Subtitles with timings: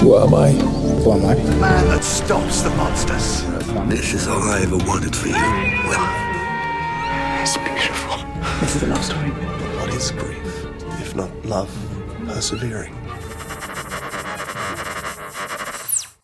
[0.00, 0.50] Who am I?
[0.52, 1.34] Who am I?
[1.34, 3.44] The man that stops the monsters.
[3.88, 5.34] This is all I ever wanted for you.
[5.88, 6.04] Well,
[7.42, 8.16] It's beautiful.
[8.60, 9.30] This is a love story.
[9.78, 10.66] what is grief,
[11.00, 11.70] if not love
[12.26, 12.94] persevering?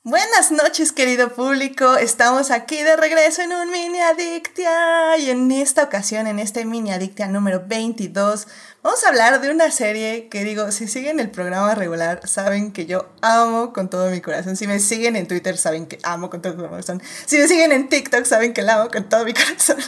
[0.04, 1.96] Buenas noches, querido público.
[1.96, 5.16] Estamos aquí de regreso en un mini adictia.
[5.18, 8.46] Y en esta ocasión, en este mini adictia número 22,
[8.87, 12.86] vamos a hablar de una serie que digo, si siguen el programa regular, saben que
[12.86, 14.55] yo amo con todo mi corazón.
[14.57, 17.03] Si me siguen en Twitter, saben que amo con todo mi corazón.
[17.27, 19.79] Si me siguen en TikTok, saben que la amo con todo mi corazón.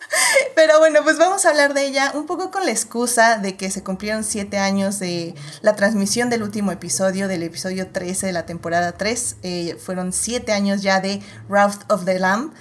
[0.54, 3.70] Pero bueno, pues vamos a hablar de ella un poco con la excusa de que
[3.70, 8.46] se cumplieron siete años de la transmisión del último episodio, del episodio 13 de la
[8.46, 9.36] temporada 3.
[9.42, 11.20] Eh, fueron siete años ya de
[11.50, 12.54] Wrath of the Lamb.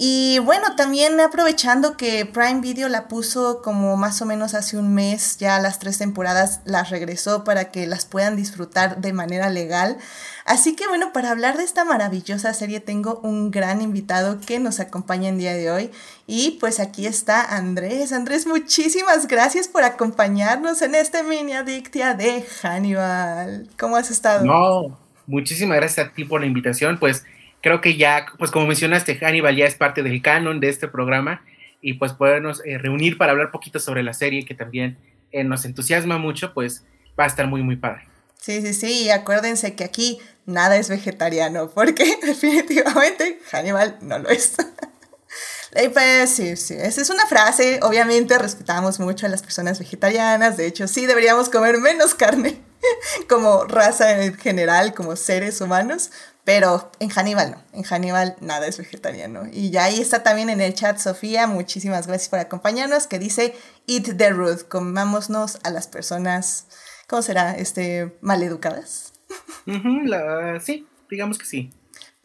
[0.00, 4.94] Y bueno, también aprovechando que Prime Video la puso como más o menos hace un
[4.94, 9.98] mes, ya las tres temporadas las regresó para que las puedan disfrutar de manera legal.
[10.44, 14.78] Así que bueno, para hablar de esta maravillosa serie tengo un gran invitado que nos
[14.78, 15.90] acompaña el día de hoy.
[16.28, 18.12] Y pues aquí está Andrés.
[18.12, 23.68] Andrés, muchísimas gracias por acompañarnos en este mini adictia de Hannibal.
[23.76, 24.44] ¿Cómo has estado?
[24.44, 24.96] No,
[25.26, 27.00] muchísimas gracias a ti por la invitación.
[27.00, 27.24] Pues
[27.60, 31.42] creo que ya, pues como mencionaste, Hannibal ya es parte del canon de este programa
[31.80, 34.98] y pues podernos eh, reunir para hablar poquito sobre la serie que también
[35.32, 36.84] eh, nos entusiasma mucho, pues
[37.18, 38.08] va a estar muy, muy padre.
[38.40, 44.28] Sí, sí, sí, y acuérdense que aquí nada es vegetariano, porque definitivamente Hannibal no lo
[44.28, 44.56] es.
[45.82, 50.56] Y pues sí, sí, esa es una frase, obviamente respetamos mucho a las personas vegetarianas,
[50.56, 52.60] de hecho sí deberíamos comer menos carne
[53.28, 56.10] como raza en general, como seres humanos,
[56.48, 59.42] pero en Hannibal no, en Hannibal nada es vegetariano.
[59.52, 63.54] Y ya ahí está también en el chat Sofía, muchísimas gracias por acompañarnos, que dice
[63.86, 66.66] Eat the Rude, comámonos a las personas,
[67.06, 67.54] ¿cómo será?
[67.54, 69.12] Este, maleducadas.
[70.62, 71.70] Sí, digamos que sí.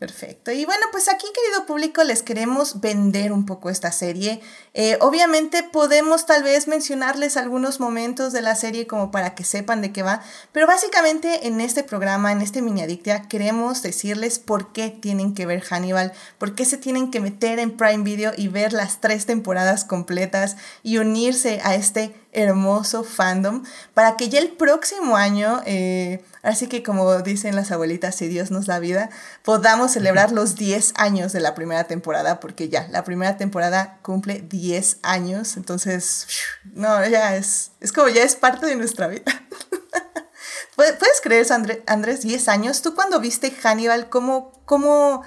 [0.04, 0.52] Perfecto.
[0.52, 4.42] Y bueno, pues aquí, querido público, les queremos vender un poco esta serie.
[4.73, 9.81] Eh, obviamente podemos tal vez mencionarles algunos momentos de la serie como para que sepan
[9.81, 10.22] de qué va,
[10.52, 15.46] pero básicamente en este programa, en este mini adictia, queremos decirles por qué tienen que
[15.46, 19.25] ver Hannibal, por qué se tienen que meter en Prime Video y ver las tres
[19.25, 23.64] temporadas completas y unirse a este hermoso fandom
[23.94, 28.52] para que ya el próximo año, eh, así que como dicen las abuelitas, si Dios
[28.52, 29.10] nos da vida,
[29.44, 34.42] podamos celebrar los 10 años de la primera temporada, porque ya, la primera temporada cumple
[34.42, 36.28] 10 años, entonces,
[36.74, 39.24] no, ya es, es como ya es parte de nuestra vida.
[40.76, 42.22] ¿Puedes creer eso, André- Andrés?
[42.22, 42.82] 10 años.
[42.82, 45.24] ¿Tú cuando viste Hannibal, cómo, cómo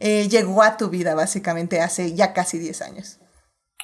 [0.00, 3.18] eh, llegó a tu vida básicamente hace ya casi 10 años?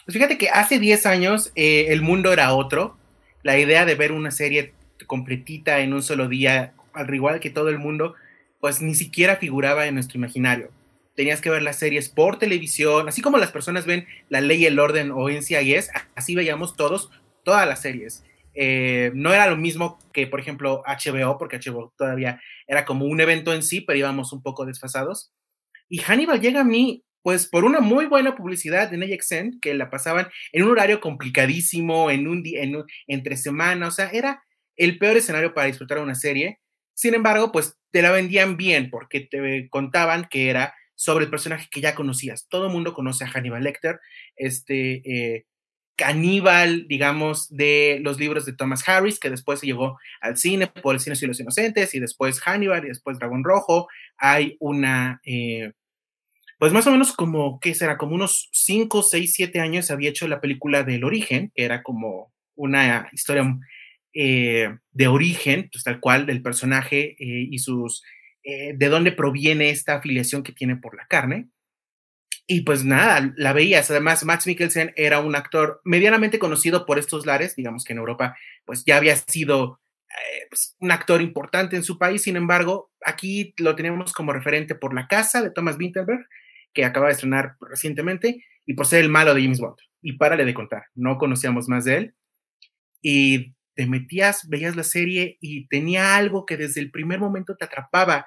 [0.05, 2.97] Pues fíjate que hace 10 años eh, el mundo era otro.
[3.43, 4.75] La idea de ver una serie
[5.07, 8.15] completita en un solo día, al igual que todo el mundo,
[8.61, 10.71] pues ni siquiera figuraba en nuestro imaginario.
[11.15, 14.67] Tenías que ver las series por televisión, así como las personas ven La Ley y
[14.67, 17.11] el Orden o NCIS, así veíamos todos,
[17.45, 18.25] todas las series.
[18.55, 23.21] Eh, no era lo mismo que, por ejemplo, HBO, porque HBO todavía era como un
[23.21, 25.33] evento en sí, pero íbamos un poco desfasados.
[25.89, 29.91] Y Hannibal llega a mí, pues, por una muy buena publicidad en AXN, que la
[29.91, 34.45] pasaban en un horario complicadísimo, en un día, en un- entre semana, o sea, era
[34.77, 36.61] el peor escenario para disfrutar una serie.
[36.95, 41.69] Sin embargo, pues te la vendían bien porque te contaban que era sobre el personaje
[41.73, 42.47] que ya conocías.
[42.49, 44.01] Todo el mundo conoce a Hannibal Lecter,
[44.37, 45.03] este
[45.37, 45.47] eh,
[45.97, 50.95] caníbal, digamos, de los libros de Thomas Harris, que después se llegó al cine por
[50.95, 53.89] El Cine y los Inocentes, y después Hannibal, y después Dragón Rojo.
[54.19, 55.73] Hay una, eh,
[56.59, 57.99] pues más o menos como, ¿qué será?
[57.99, 62.33] Como unos 5, 6, 7 años había hecho la película del origen, que era como
[62.55, 63.59] una historia
[64.13, 68.03] eh, de origen, pues tal cual, del personaje eh, y sus,
[68.45, 71.49] eh, de dónde proviene esta afiliación que tiene por la carne.
[72.47, 73.91] Y pues nada, la veías.
[73.91, 78.37] Además, Max Mikkelsen era un actor medianamente conocido por estos lares, digamos que en Europa,
[78.67, 82.23] pues ya había sido eh, pues, un actor importante en su país.
[82.23, 86.27] Sin embargo, aquí lo teníamos como referente por La Casa de Thomas Winterberg,
[86.75, 89.77] que acaba de estrenar recientemente, y por ser el malo de James Bond.
[90.03, 92.15] Y párale de contar, no conocíamos más de él.
[93.01, 97.65] Y te metías, veías la serie y tenía algo que desde el primer momento te
[97.65, 98.27] atrapaba.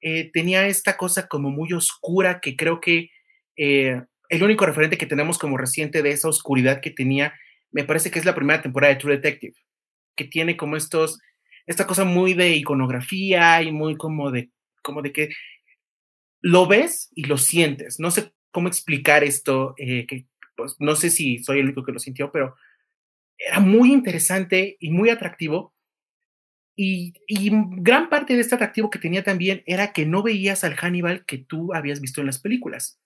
[0.00, 3.10] Eh, tenía esta cosa como muy oscura que creo que
[3.56, 7.34] eh, el único referente que tenemos como reciente de esa oscuridad que tenía,
[7.70, 9.54] me parece que es la primera temporada de True Detective,
[10.16, 11.20] que tiene como estos,
[11.66, 14.50] esta cosa muy de iconografía y muy como de,
[14.82, 15.28] como de que
[16.40, 17.98] lo ves y lo sientes.
[17.98, 21.92] No sé cómo explicar esto, eh, que pues, no sé si soy el único que
[21.92, 22.56] lo sintió, pero
[23.38, 25.74] era muy interesante y muy atractivo
[26.78, 30.74] Y, y, gran parte de este atractivo que tenía también era que no veías al
[30.74, 33.00] Hannibal que tú habías visto en las películas.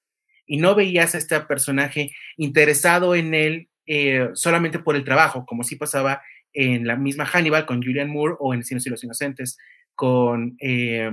[0.46, 5.62] Y no veías a este personaje interesado en él eh, solamente por el trabajo, como
[5.64, 6.22] sí pasaba
[6.52, 9.56] en la misma Hannibal con Julian Moore o en Cielos y los Inocentes
[9.94, 11.10] con eh,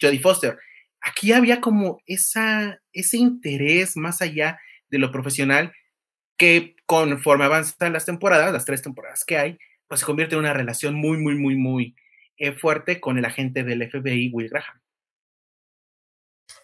[0.00, 0.58] Jodie Foster.
[1.00, 5.72] Aquí había como esa, ese interés más allá de lo profesional
[6.36, 9.58] que conforme avanzan las temporadas, las tres temporadas que hay,
[9.88, 11.94] pues se convierte en una relación muy, muy, muy, muy
[12.36, 14.80] eh, fuerte con el agente del FBI, Will Graham.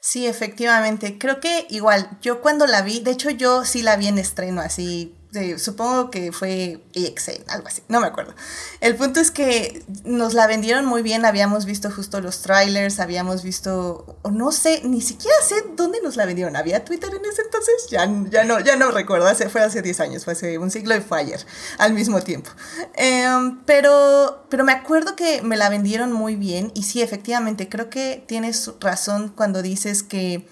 [0.01, 1.19] Sí, efectivamente.
[1.19, 4.61] Creo que igual, yo cuando la vi, de hecho yo sí la vi en estreno,
[4.61, 5.15] así
[5.59, 8.35] supongo que fue EXA, algo así, no me acuerdo.
[8.81, 13.43] El punto es que nos la vendieron muy bien, habíamos visto justo los trailers, habíamos
[13.43, 16.57] visto, o no sé, ni siquiera sé dónde nos la vendieron.
[16.57, 17.75] ¿Había Twitter en ese entonces?
[17.91, 21.01] Ya, ya, no, ya no recuerdo, fue hace 10 años, fue hace un siglo y
[21.01, 21.45] fue ayer,
[21.79, 22.51] al mismo tiempo.
[22.95, 27.91] Em, pero, pero me acuerdo que me la vendieron muy bien y sí, efectivamente, creo
[27.91, 30.47] que tienes razón cuando dices que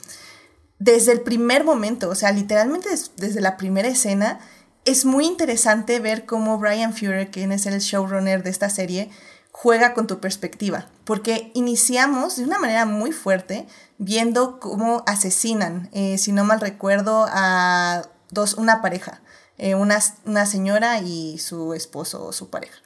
[0.79, 4.41] desde el primer momento, o sea, literalmente desde la primera escena,
[4.85, 9.11] es muy interesante ver cómo Brian Fuller, quien es el showrunner de esta serie,
[9.51, 13.67] juega con tu perspectiva, porque iniciamos de una manera muy fuerte
[13.99, 19.23] viendo cómo asesinan, eh, si no mal recuerdo, a dos, una pareja,
[19.57, 22.77] eh, una, una, señora y su esposo o su pareja.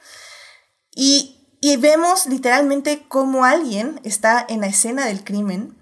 [0.93, 5.78] Y, y vemos literalmente cómo alguien está en la escena del crimen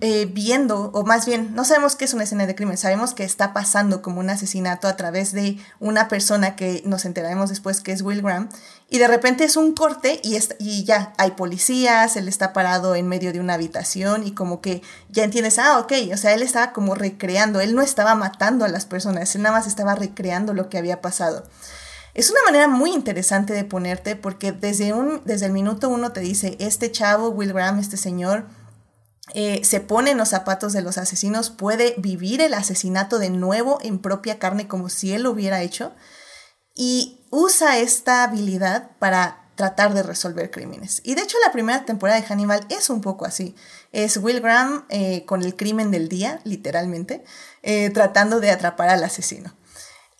[0.00, 3.22] eh, viendo, o más bien, no sabemos qué es una escena de crimen, sabemos que
[3.22, 7.92] está pasando como un asesinato a través de una persona que nos enteraremos después que
[7.92, 8.48] es Will Graham,
[8.90, 13.06] y de repente es un corte y, y ya hay policías, él está parado en
[13.06, 16.72] medio de una habitación y como que ya entiendes, ah, ok, o sea, él estaba
[16.72, 20.68] como recreando, él no estaba matando a las personas, él nada más estaba recreando lo
[20.68, 21.44] que había pasado.
[22.14, 26.18] Es una manera muy interesante de ponerte porque desde, un, desde el minuto uno te
[26.18, 28.46] dice, este chavo, Will Graham, este señor,
[29.34, 33.78] eh, se pone en los zapatos de los asesinos, puede vivir el asesinato de nuevo
[33.82, 35.92] en propia carne como si él lo hubiera hecho
[36.74, 41.00] y usa esta habilidad para tratar de resolver crímenes.
[41.02, 43.56] Y de hecho la primera temporada de Hannibal es un poco así.
[43.90, 47.24] Es Will Graham eh, con el crimen del día, literalmente,
[47.62, 49.52] eh, tratando de atrapar al asesino.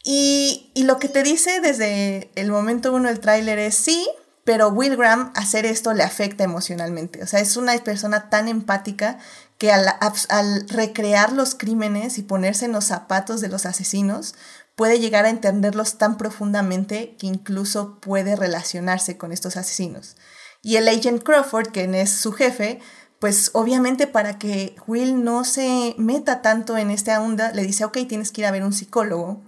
[0.03, 4.09] Y, y, lo que te dice desde el momento uno del tráiler es sí,
[4.49, 7.23] pero Will Graham hacer esto le afecta emocionalmente.
[7.23, 9.19] O sea, es una persona tan empática
[9.59, 14.35] que al, recrear los crímenes y ponerse en los zapatos de los asesinos,
[14.75, 20.17] puede llegar a entenderlos tan profundamente que incluso puede relacionarse con estos asesinos.
[20.63, 22.81] Y el agent Crawford, quien es su jefe,
[23.19, 27.99] pues obviamente para que Will no se meta tanto en esta onda, le dice, ok,
[28.09, 29.43] tienes que ir a ver un psicólogo,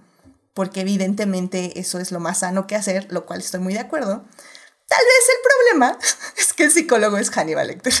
[0.53, 4.25] porque evidentemente eso es lo más sano que hacer, lo cual estoy muy de acuerdo.
[4.91, 5.99] Tal vez el problema
[6.37, 7.93] es que el psicólogo es Hannibal Lecter.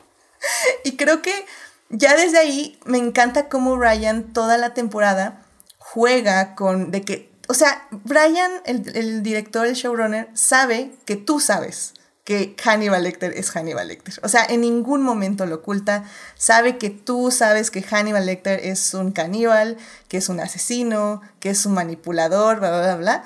[0.84, 1.44] y creo que
[1.88, 5.44] ya desde ahí me encanta cómo Ryan toda la temporada
[5.78, 11.40] juega con de que, o sea, Brian, el, el director, el showrunner, sabe que tú
[11.40, 14.14] sabes que Hannibal Lecter es Hannibal Lecter.
[14.22, 16.04] O sea, en ningún momento lo oculta.
[16.36, 21.50] Sabe que tú sabes que Hannibal Lecter es un caníbal, que es un asesino, que
[21.50, 23.24] es un manipulador, bla, bla, bla, bla.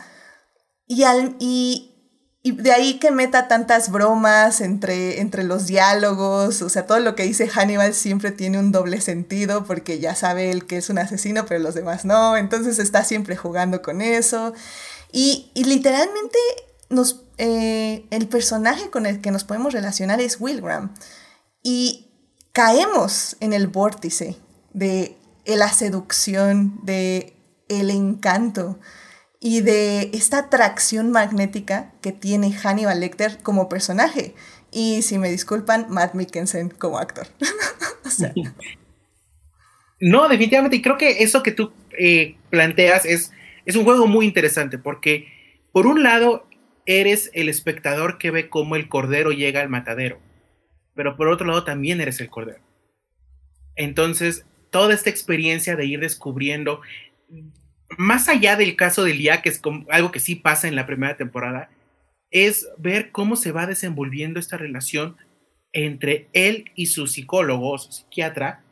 [0.87, 1.92] Y, al, y,
[2.45, 7.15] y de ahí que meta tantas bromas entre, entre los diálogos, o sea, todo lo
[7.15, 10.99] que dice Hannibal siempre tiene un doble sentido porque ya sabe él que es un
[10.99, 14.55] asesino, pero los demás no, entonces está siempre jugando con eso.
[15.13, 16.39] Y, literalmente
[16.89, 20.93] nos, eh, el personaje con el que nos podemos relacionar es Will Graham.
[21.63, 22.09] Y
[22.53, 24.37] caemos en el vórtice
[24.73, 27.37] de la seducción, de
[27.69, 28.81] el encanto,
[29.45, 34.35] y de esta atracción magnética que tiene Hannibal Lecter como personaje.
[34.71, 37.27] Y si me disculpan, Matt Mikkelsen como actor.
[40.05, 40.75] No, definitivamente.
[40.75, 43.33] Y creo que eso que tú eh, planteas es,
[43.65, 45.29] es un juego muy interesante porque,
[45.71, 46.49] por un lado,
[46.87, 50.19] eres el espectador que ve cómo el cordero llega al matadero,
[50.97, 52.65] pero por otro lado también eres el cordero.
[53.77, 56.81] Entonces, toda esta experiencia de ir descubriendo
[57.99, 61.17] más allá del caso de Lia, que es algo que sí pasa en la primera
[61.17, 61.71] temporada,
[62.31, 65.17] es ver cómo se va desenvolviendo esta relación
[65.73, 68.65] entre él y su psicólogo o su psiquiatra,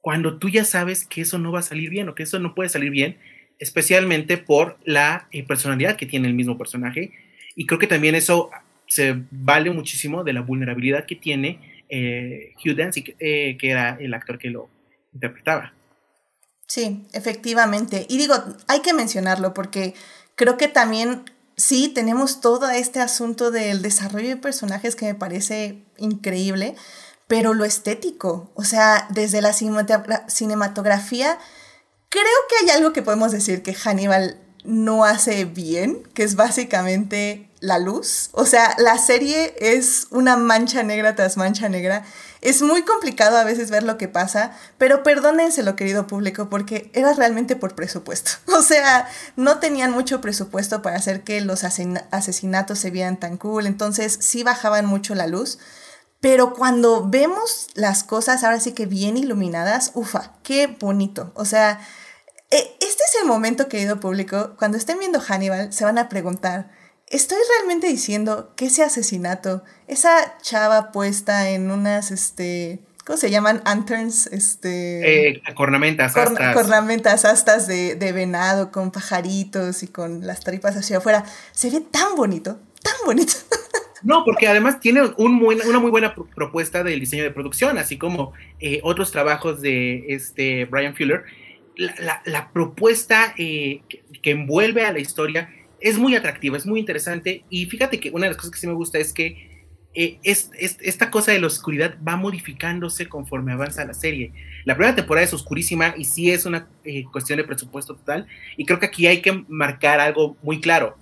[0.00, 2.54] cuando tú ya sabes que eso no va a salir bien o que eso no
[2.54, 3.18] puede salir bien,
[3.58, 7.12] especialmente por la eh, personalidad que tiene el mismo personaje.
[7.56, 8.50] Y creo que también eso
[8.86, 14.14] se vale muchísimo de la vulnerabilidad que tiene eh, Hugh Dancy, eh, que era el
[14.14, 14.70] actor que lo
[15.12, 15.74] interpretaba.
[16.68, 18.06] Sí, efectivamente.
[18.08, 18.34] Y digo,
[18.66, 19.94] hay que mencionarlo porque
[20.36, 21.24] creo que también
[21.56, 26.76] sí, tenemos todo este asunto del desarrollo de personajes que me parece increíble,
[27.26, 31.38] pero lo estético, o sea, desde la cinematografía,
[32.08, 37.50] creo que hay algo que podemos decir que Hannibal no hace bien, que es básicamente
[37.60, 38.30] la luz.
[38.32, 42.04] O sea, la serie es una mancha negra tras mancha negra.
[42.40, 47.12] Es muy complicado a veces ver lo que pasa, pero perdónenselo, querido público, porque era
[47.12, 48.32] realmente por presupuesto.
[48.58, 53.66] O sea, no tenían mucho presupuesto para hacer que los asesinatos se vieran tan cool,
[53.66, 55.58] entonces sí bajaban mucho la luz.
[56.20, 61.32] Pero cuando vemos las cosas ahora sí que bien iluminadas, ufa, qué bonito.
[61.34, 61.80] O sea,
[62.50, 66.70] e, este es el momento, querido público, cuando estén viendo Hannibal, se van a preguntar,
[67.10, 73.62] ¿estoy realmente diciendo que ese asesinato, esa chava puesta en unas, este, ¿cómo se llaman?
[73.64, 75.28] Anterns, este...
[75.30, 76.54] Eh, cornamentas, astas.
[76.54, 81.24] Cornamentas, astas de, de, venado con pajaritos y con las tripas hacia afuera.
[81.52, 83.34] Se ve tan bonito, tan bonito.
[84.02, 88.32] No, porque además tiene un una muy buena propuesta del diseño de producción, así como
[88.60, 91.24] eh, otros trabajos de este Brian Fuller.
[91.76, 93.82] La, propuesta eh,
[94.22, 95.48] que, envuelve a la historia
[95.80, 97.44] es muy atractiva, es muy interesante.
[97.50, 99.58] Y fíjate que una de las cosas que sí me gusta es que
[99.94, 104.32] eh, es, esta cosa de la oscuridad va modificándose conforme avanza la serie.
[104.64, 106.68] La primera temporada es oscurísima y sí es una
[107.12, 108.26] cuestión de presupuesto total.
[108.56, 110.96] Y creo que aquí hay que marcar algo muy claro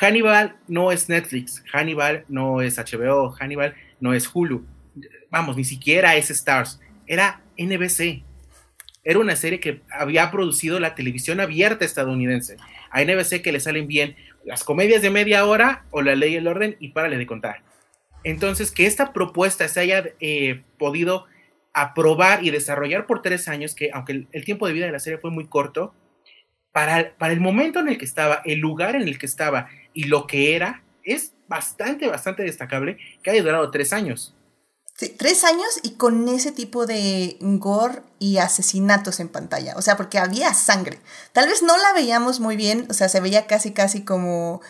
[0.00, 4.64] Hannibal no es Netflix, Hannibal no es HBO, Hannibal no es Hulu,
[5.30, 8.24] vamos, ni siquiera es Stars, era NBC.
[9.04, 12.56] Era una serie que había producido la televisión abierta estadounidense.
[12.90, 16.36] A NBC que le salen bien las comedias de media hora o la ley y
[16.36, 17.62] el orden y párale de contar.
[18.24, 21.26] Entonces, que esta propuesta se haya eh, podido
[21.72, 25.18] aprobar y desarrollar por tres años, que aunque el, tiempo de vida de la serie
[25.18, 25.94] fue muy corto,
[26.70, 30.26] para el momento en el que estaba, el lugar en el que estaba y lo
[30.26, 34.34] que era, es bastante, bastante destacable que haya durado tres años.
[35.18, 39.74] Tres años y con ese tipo de gore y asesinatos en pantalla.
[39.76, 41.00] O sea, porque había sangre.
[41.32, 44.60] Tal vez no la veíamos muy bien, o sea, se veía casi, casi como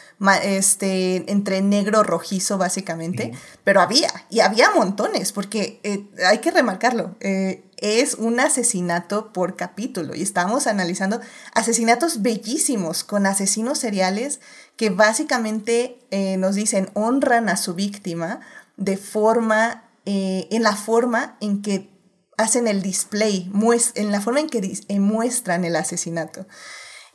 [0.43, 3.33] este, entre negro rojizo, básicamente.
[3.63, 7.15] Pero había, y había montones, porque eh, hay que remarcarlo.
[7.21, 11.21] Eh, es un asesinato por capítulo y estamos analizando
[11.53, 14.41] asesinatos bellísimos con asesinos seriales
[14.77, 18.41] que básicamente eh, nos dicen honran a su víctima
[18.77, 21.91] de forma, eh, en la forma en que
[22.37, 23.51] hacen el display,
[23.95, 26.47] en la forma en que eh, muestran el asesinato.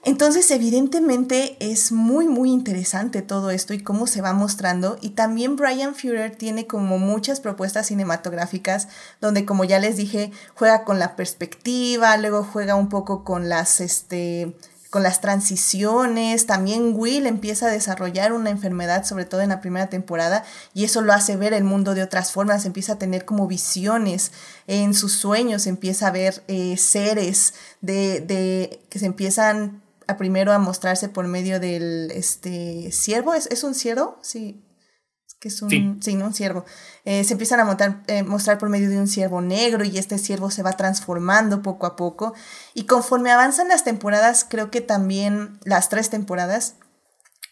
[0.03, 4.97] Entonces, evidentemente es muy, muy interesante todo esto y cómo se va mostrando.
[5.01, 8.87] Y también Brian Fuller tiene como muchas propuestas cinematográficas
[9.19, 13.81] donde, como ya les dije, juega con la perspectiva, luego juega un poco con las,
[13.81, 14.55] este,
[14.89, 16.45] con las transiciones.
[16.45, 21.01] También Will empieza a desarrollar una enfermedad, sobre todo en la primera temporada, y eso
[21.01, 22.65] lo hace ver el mundo de otras formas.
[22.65, 24.31] Empieza a tener como visiones
[24.67, 30.53] en sus sueños, empieza a ver eh, seres de, de, que se empiezan a primero
[30.53, 33.33] a mostrarse por medio del este ciervo.
[33.33, 34.17] ¿Es, es un ciervo?
[34.21, 34.61] Sí.
[35.39, 35.69] Que es un,
[36.01, 36.15] sí.
[36.15, 36.65] un ciervo.
[37.05, 40.17] Eh, se empiezan a montar, eh, mostrar por medio de un ciervo negro y este
[40.17, 42.33] ciervo se va transformando poco a poco.
[42.73, 46.75] Y conforme avanzan las temporadas, creo que también las tres temporadas,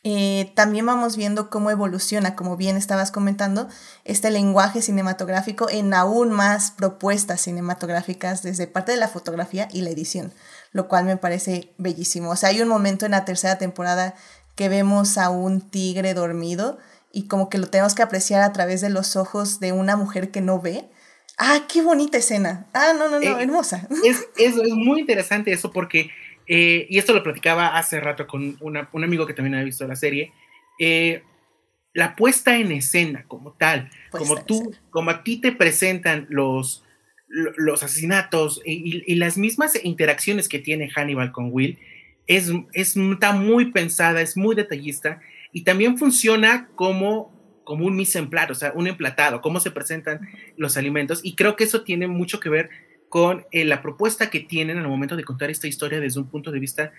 [0.04, 3.68] eh, también vamos viendo cómo evoluciona, como bien estabas comentando,
[4.04, 9.92] este lenguaje cinematográfico en aún más propuestas cinematográficas desde parte de la fotografía y la
[9.92, 10.34] edición
[10.76, 12.32] lo cual me parece bellísimo.
[12.32, 14.14] O sea, hay un momento en la tercera temporada
[14.56, 16.80] que vemos a un tigre dormido
[17.16, 20.32] y como que lo tenemos que apreciar a través de los ojos de una mujer
[20.32, 20.84] que no ve.
[21.38, 22.68] Ah, qué bonita escena.
[22.74, 23.88] Ah, no, no, no, eh, hermosa.
[24.04, 26.12] Es, es, es, muy interesante eso porque,
[26.46, 29.96] eh, y esto lo platicaba hace rato con un amigo que también había visto la
[29.96, 30.34] serie,
[30.78, 31.24] eh,
[31.94, 36.84] la puesta en escena como tal, como tú, como a ti te presentan los,
[37.30, 41.80] los asesinatos y, las mismas interacciones que tiene Hannibal con Will
[42.28, 45.22] es, está muy pensada, es muy detallista
[45.56, 49.72] y también funciona como, como un mise en plat, o sea, un emplatado, cómo se
[49.72, 50.20] presentan
[50.58, 52.70] los alimentos y creo que eso tiene mucho que ver
[53.08, 56.52] con eh, la propuesta que tienen al momento de contar esta historia desde un punto
[56.52, 56.92] de vista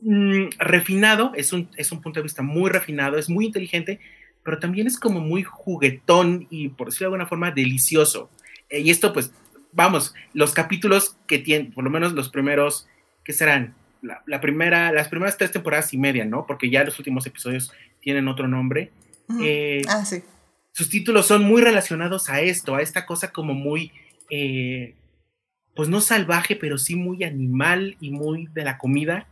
[0.00, 4.00] mm, refinado, es un, es un punto de vista muy refinado, es muy inteligente,
[4.42, 8.30] pero también es como muy juguetón y por decirlo de alguna forma delicioso.
[8.70, 9.30] Eh, y esto, pues,
[9.72, 12.88] vamos, los capítulos que tienen, por lo menos los primeros,
[13.24, 13.74] ¿qué serán?
[14.02, 16.46] La, primera, las primeras tres temporadas y media, ¿no?
[16.46, 18.90] Porque ya los últimos episodios tienen otro nombre.
[19.42, 20.22] Eh, ah, sí.
[20.72, 23.92] Sus títulos son muy relacionados a esto, a esta cosa como muy,
[24.30, 24.94] eh,
[25.74, 29.26] pues no salvaje, pero sí muy animal y muy de la comida.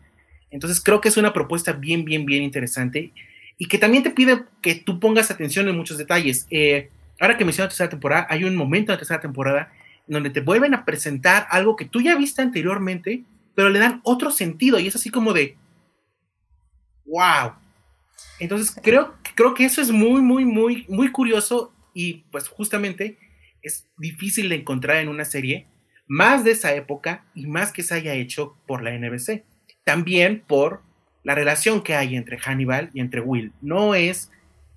[0.50, 3.12] Entonces creo que es una propuesta bien, bien, bien interesante
[3.58, 6.46] y que también te pide que tú pongas atención en muchos detalles.
[6.50, 9.72] Eh, ahora que menciono la tercera temporada, hay un momento en la tercera temporada
[10.06, 13.24] donde te vuelven a presentar algo que tú ya viste anteriormente,
[13.58, 15.56] pero le dan otro sentido y es así como de,
[17.06, 17.54] wow.
[18.38, 23.18] Entonces creo, creo que eso es muy, muy, muy, muy curioso y pues justamente
[23.60, 25.66] es difícil de encontrar en una serie
[26.06, 29.42] más de esa época y más que se haya hecho por la NBC.
[29.82, 30.82] También por
[31.24, 33.50] la relación que hay entre Hannibal y entre Will.
[33.60, 34.30] No es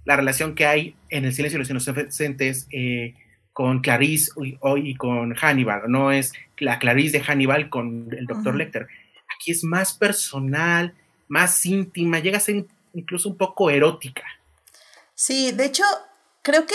[0.05, 3.13] la relación que hay en El silencio de los inocentes eh,
[3.61, 5.83] con Clarice y, con Hannibal.
[5.87, 8.55] No es la Clarice de Hannibal con el Dr.
[8.55, 8.87] Lecter.
[9.35, 10.95] Aquí es más personal,
[11.27, 12.65] más íntima, llega a ser
[12.95, 14.23] incluso un poco erótica.
[15.13, 15.83] Sí, de hecho,
[16.41, 16.73] creo que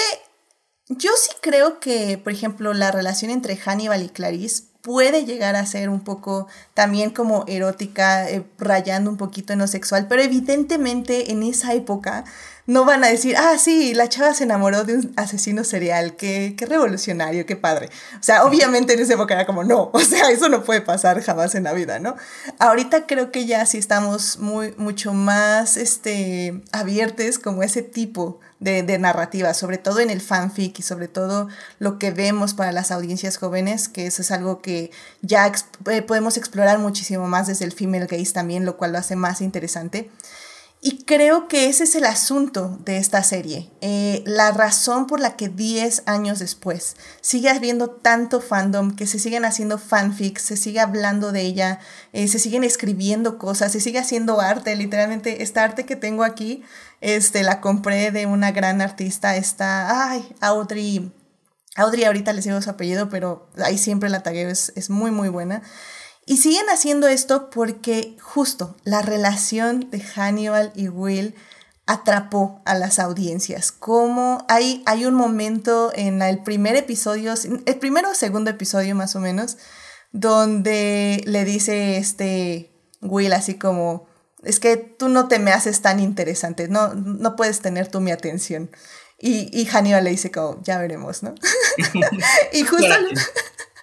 [0.88, 5.66] yo sí creo que, por ejemplo, la relación entre Hannibal y Clarice puede llegar a
[5.66, 11.32] ser un poco también como erótica, eh, rayando un poquito en lo sexual, pero evidentemente
[11.32, 12.24] en esa época
[12.66, 16.54] no van a decir, ah, sí, la chava se enamoró de un asesino serial, qué,
[16.58, 17.90] qué revolucionario, qué padre.
[18.18, 21.22] O sea, obviamente en esa época era como, no, o sea, eso no puede pasar
[21.22, 22.16] jamás en la vida, ¿no?
[22.58, 28.98] Ahorita creo que ya sí estamos muy, mucho más, este, abiertos como ese tipo de,
[28.98, 33.36] narrativa, sobre todo en el fanfic y sobre todo lo que vemos para las audiencias
[33.36, 34.90] jóvenes, que eso es algo que
[35.22, 35.50] ya
[35.90, 39.40] eh, podemos explorar muchísimo más desde el female gaze también, lo cual lo hace más
[39.40, 40.10] interesante.
[40.82, 45.34] Y creo que ese es el asunto de esta serie, eh, la razón por la
[45.34, 50.78] que 10 años después sigue habiendo tanto fandom, que se siguen haciendo fanfics, se sigue
[50.80, 51.80] hablando de ella,
[52.12, 56.62] eh, se siguen escribiendo cosas, se sigue haciendo arte, literalmente esta arte que tengo aquí,
[57.00, 61.10] este, la compré de una gran artista, esta, ay, Audrey,
[61.74, 65.30] Audrey ahorita les digo su apellido, pero ahí siempre la tagueo, es, es muy, muy
[65.30, 65.62] buena.
[66.28, 71.36] Y siguen haciendo esto porque justo la relación de Hannibal y Will
[71.86, 73.70] atrapó a las audiencias.
[73.70, 77.32] Como hay, hay un momento en el primer episodio,
[77.64, 79.56] el primero o segundo episodio más o menos,
[80.10, 84.08] donde le dice este Will así como,
[84.42, 88.10] es que tú no te me haces tan interesante, no, no puedes tener tú mi
[88.10, 88.68] atención.
[89.20, 91.36] Y, y Hannibal le dice como, ya veremos, ¿no?
[92.52, 92.94] y justo...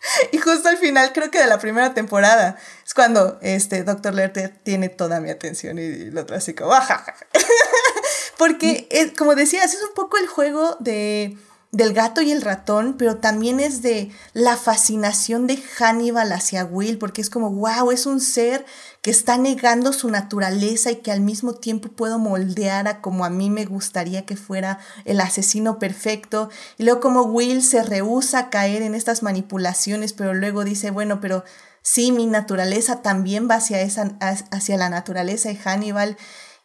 [0.32, 4.14] Y justo al final, creo que de la primera temporada, es cuando este Dr.
[4.14, 6.74] Lerter tiene toda mi atención y, lo otro así como,
[8.38, 11.38] Porque, es, como decías, es un poco el juego de,
[11.74, 17.00] del gato y el ratón, pero también es de la fascinación de Hannibal hacia Will,
[17.00, 18.64] porque es como, wow, es un ser
[19.02, 23.32] que está negando su naturaleza y que al mismo tiempo puedo moldear a como a
[23.32, 26.52] mí me gustaría que fuera el asesino perfecto.
[26.78, 31.20] Y luego como Will se rehúsa a caer en estas manipulaciones, pero luego dice, bueno,
[31.22, 31.44] pero
[31.82, 36.18] sí, mi naturaleza también va hacia, esa, hacia la naturaleza de Hannibal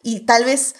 [0.03, 0.75] y tal vez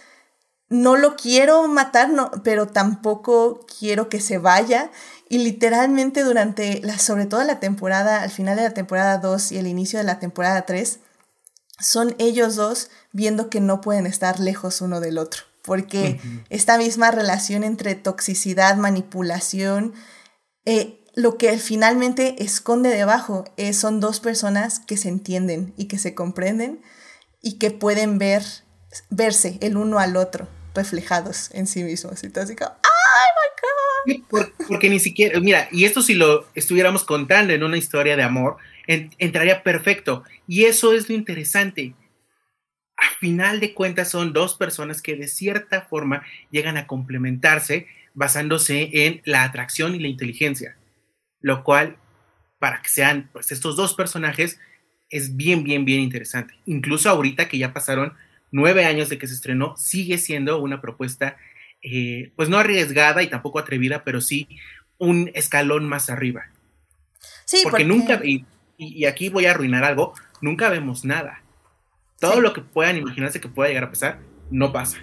[0.70, 4.92] no lo quiero matar, no, pero tampoco quiero que se vaya.
[5.28, 9.58] Y literalmente durante, la, sobre todo la temporada, al final de la temporada 2 y
[9.58, 11.00] el inicio de la temporada 3,
[11.80, 17.10] son ellos dos viendo que no pueden estar lejos uno del otro, porque esta misma
[17.10, 19.94] relación entre toxicidad, manipulación,
[20.66, 26.14] eh, lo que finalmente esconde debajo son dos personas que se entienden y que se
[26.14, 26.82] comprenden
[27.42, 28.44] y que pueden ver,
[29.10, 32.24] verse el uno al otro reflejados en sí mismos.
[32.24, 34.48] Y todo así como, ¡ay, my God!
[34.68, 38.58] porque ni siquiera, mira, y esto si lo estuviéramos contando en una historia de amor,
[38.88, 40.24] entraría perfecto.
[40.48, 41.94] Y eso es lo interesante.
[42.98, 48.90] A final de cuentas son dos personas que de cierta forma llegan a complementarse basándose
[48.92, 50.78] en la atracción y la inteligencia.
[51.42, 51.98] Lo cual,
[52.60, 54.60] para que sean pues, estos dos personajes,
[55.10, 56.56] es bien, bien, bien interesante.
[56.66, 58.14] Incluso ahorita que ya pasaron
[58.52, 61.38] nueve años de que se estrenó, sigue siendo una propuesta,
[61.82, 64.48] eh, pues no arriesgada y tampoco atrevida, pero sí
[64.98, 66.48] un escalón más arriba.
[67.46, 68.46] Sí, porque, nunca, y,
[69.06, 71.42] aquí voy a arruinar algo, nunca vemos nada.
[72.20, 74.20] Todo lo que puedan imaginarse que pueda llegar a pasar,
[74.52, 74.98] no pasa.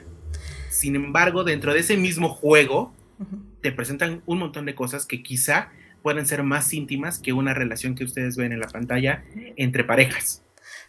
[0.71, 2.95] Sin embargo, dentro de ese mismo juego,
[3.63, 5.71] te presentan un montón de cosas que quizá
[6.03, 9.25] pueden ser más íntimas que una relación que ustedes ven en la pantalla
[9.57, 10.43] entre parejas.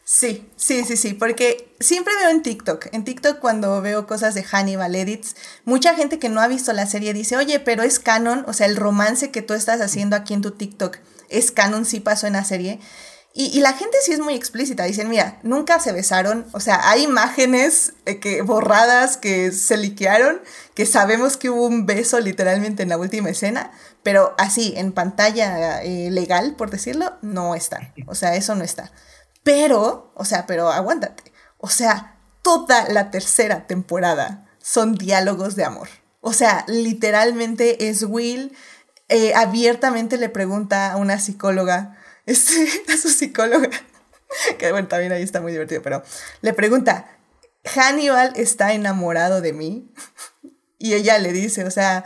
[0.10, 4.44] Sí, sí, sí, sí, porque siempre veo en TikTok, en TikTok cuando veo cosas de
[4.44, 8.46] Hannibal Edits, mucha gente que no ha visto la serie dice, oye, pero es canon,
[8.48, 10.96] o sea, el romance que tú estás haciendo aquí en tu TikTok
[11.28, 12.80] es canon, sí pasó en la serie.
[13.34, 17.04] Y, la gente sí es muy explícita, dicen, mira, nunca se besaron, o sea, hay
[17.04, 20.40] imágenes eh, que, borradas que se liquearon,
[20.74, 23.72] que sabemos que hubo un beso literalmente en la última escena,
[24.04, 27.94] pero así, en pantalla eh, legal, por decirlo, no está.
[28.08, 28.94] O sea, eso no está.
[29.48, 31.32] Pero, o sea, pero aguántate.
[31.58, 35.88] O sea, toda la tercera temporada son diálogos de amor.
[36.20, 38.54] O sea, literalmente es Will
[39.08, 43.70] eh, abiertamente le pregunta a una psicóloga, a su psicóloga,
[44.60, 46.04] que bueno, también ahí está muy divertido, pero
[46.42, 47.10] le pregunta,
[47.64, 49.94] Hannibal está enamorado de mí.
[50.80, 52.06] Y ella le dice, o sea,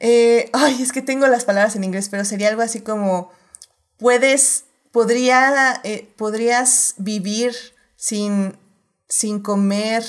[0.00, 3.30] eh, ay, es que tengo las palabras en inglés, pero sería algo así como,
[3.98, 7.54] puedes, podría, eh, podrías vivir
[7.96, 8.56] sin,
[9.06, 10.04] sin comer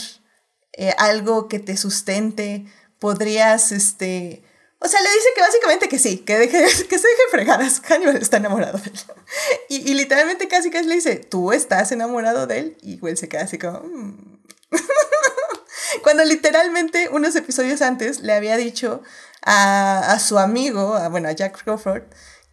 [0.98, 2.66] algo que te sustente,
[3.00, 4.44] podrías, este,
[4.86, 7.82] o sea, le dice que básicamente que sí, que, deje, que se deje fregadas.
[7.82, 9.00] Hannibal está enamorado de él.
[9.70, 12.78] Y, literalmente casi casi le dice, tú estás enamorado de él.
[12.84, 13.80] Y Will se queda así como...
[13.80, 14.42] Mm".
[16.04, 19.02] Cuando literalmente unos episodios antes le había dicho
[19.44, 22.04] a, su amigo, bueno, a Jack Crawford,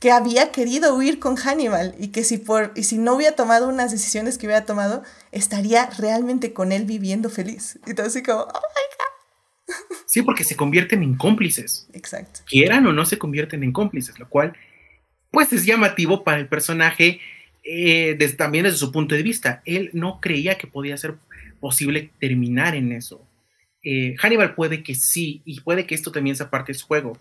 [0.03, 3.69] que había querido huir con Hannibal y que si, por, y si no hubiera tomado
[3.69, 7.79] unas decisiones que hubiera tomado, estaría realmente con él viviendo feliz.
[7.87, 9.97] Y todo así como, oh my God.
[10.07, 11.87] Sí, porque se convierten en cómplices.
[11.93, 12.41] Exacto.
[12.47, 14.55] Quieran o no se convierten en cómplices, lo cual,
[15.31, 17.21] pues es llamativo para el personaje
[17.63, 19.63] eh, también desde su punto de vista.
[19.65, 21.15] Él no creía que podía ser
[21.61, 23.25] posible terminar en eso.
[23.85, 27.17] Eh, Hannibal puede que sí, y puede que esto también sea parte de su juego,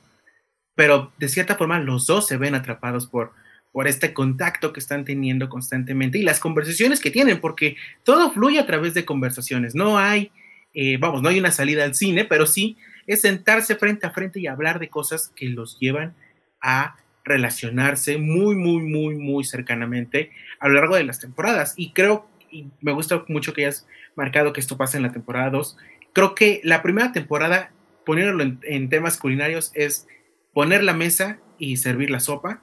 [0.75, 3.33] pero de cierta forma los dos se ven atrapados por,
[3.71, 8.59] por este contacto que están teniendo constantemente y las conversaciones que tienen, porque todo fluye
[8.59, 10.31] a través de conversaciones, no hay
[10.73, 14.39] eh, vamos, no hay una salida al cine, pero sí es sentarse frente a frente
[14.39, 16.15] y hablar de cosas que los llevan
[16.61, 21.73] a relacionarse muy, muy, muy, muy cercanamente a lo largo de las temporadas.
[21.75, 25.49] Y creo, y me gusta mucho que hayas marcado que esto pasa en la temporada
[25.49, 25.77] 2,
[26.13, 27.71] creo que la primera temporada,
[28.05, 30.07] poniéndolo en, temas culinarios, es
[30.53, 32.61] poner la mesa y servir la sopa.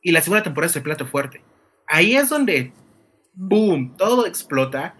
[0.00, 1.42] Y la segunda temporada es el plato fuerte.
[1.86, 2.72] Ahí es donde,
[3.34, 4.96] ¡boom!, todo explota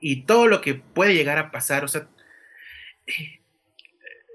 [0.00, 2.08] y todo lo que puede llegar a pasar, o sea,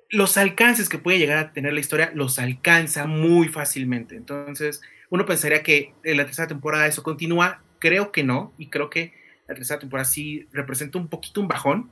[0.10, 4.16] los alcances que puede llegar a tener la historia los alcanza muy fácilmente.
[4.16, 8.90] Entonces, uno pensaría que en la tercera temporada eso continúa, creo que no, y creo
[8.90, 9.14] que
[9.48, 11.92] la tercera temporada sí representa un poquito un bajón,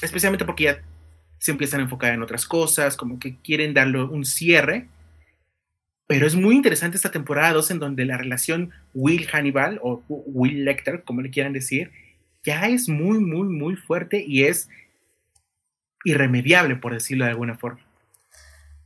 [0.00, 0.82] especialmente porque ya
[1.38, 4.88] se empiezan a enfocar en otras cosas, como que quieren darle un cierre.
[6.06, 10.64] Pero es muy interesante esta temporada 2 en donde la relación Will Hannibal o Will
[10.64, 11.90] Lecter, como le quieran decir,
[12.44, 14.68] ya es muy, muy, muy fuerte y es
[16.04, 17.80] irremediable, por decirlo de alguna forma.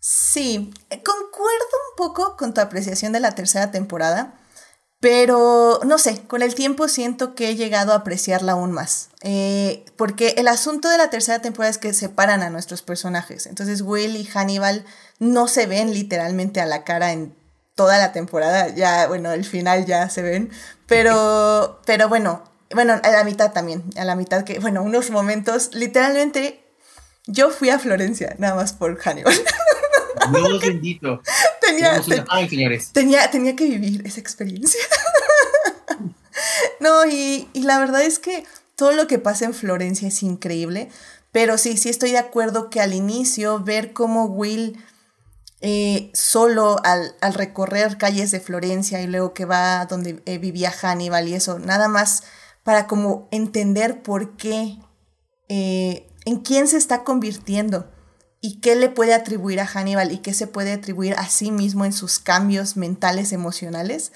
[0.00, 4.34] Sí, concuerdo un poco con tu apreciación de la tercera temporada,
[5.02, 9.08] pero no sé, con el tiempo siento que he llegado a apreciarla aún más.
[9.22, 13.46] Eh, porque el asunto de la tercera temporada es que separan a nuestros personajes.
[13.46, 14.84] Entonces Will y Hannibal
[15.18, 17.34] no se ven literalmente a la cara en
[17.74, 18.68] toda la temporada.
[18.68, 20.52] Ya, bueno, el final ya se ven.
[20.86, 25.74] Pero, pero bueno, bueno, a la mitad también, a la mitad que, bueno, unos momentos,
[25.74, 26.62] literalmente,
[27.26, 29.34] yo fui a Florencia, nada más por Hannibal.
[30.30, 31.20] Dios bendito.
[31.66, 32.00] Tenía,
[32.92, 34.80] tenía, tenía que vivir esa experiencia.
[36.80, 38.44] no, y, y la verdad es que
[38.76, 40.88] todo lo que pasa en Florencia es increíble,
[41.30, 44.78] pero sí, sí estoy de acuerdo que al inicio ver cómo Will...
[45.64, 50.72] Eh, solo al, al, recorrer calles de Florencia y luego que va donde eh, vivía
[50.72, 52.24] Hannibal y eso, nada más
[52.64, 54.78] para como entender por qué,
[55.48, 57.91] eh, en quién se está convirtiendo
[58.44, 61.84] y qué le puede atribuir a Hannibal y qué se puede atribuir a sí mismo
[61.84, 64.12] en sus cambios mentales, emocionales.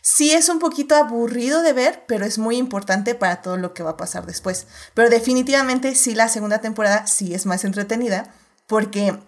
[0.00, 3.82] Sí es un poquito aburrido de ver, pero es muy importante para todo lo que
[3.82, 4.66] va a pasar después.
[4.94, 8.32] Pero definitivamente sí la segunda temporada sí es más entretenida
[8.66, 9.18] porque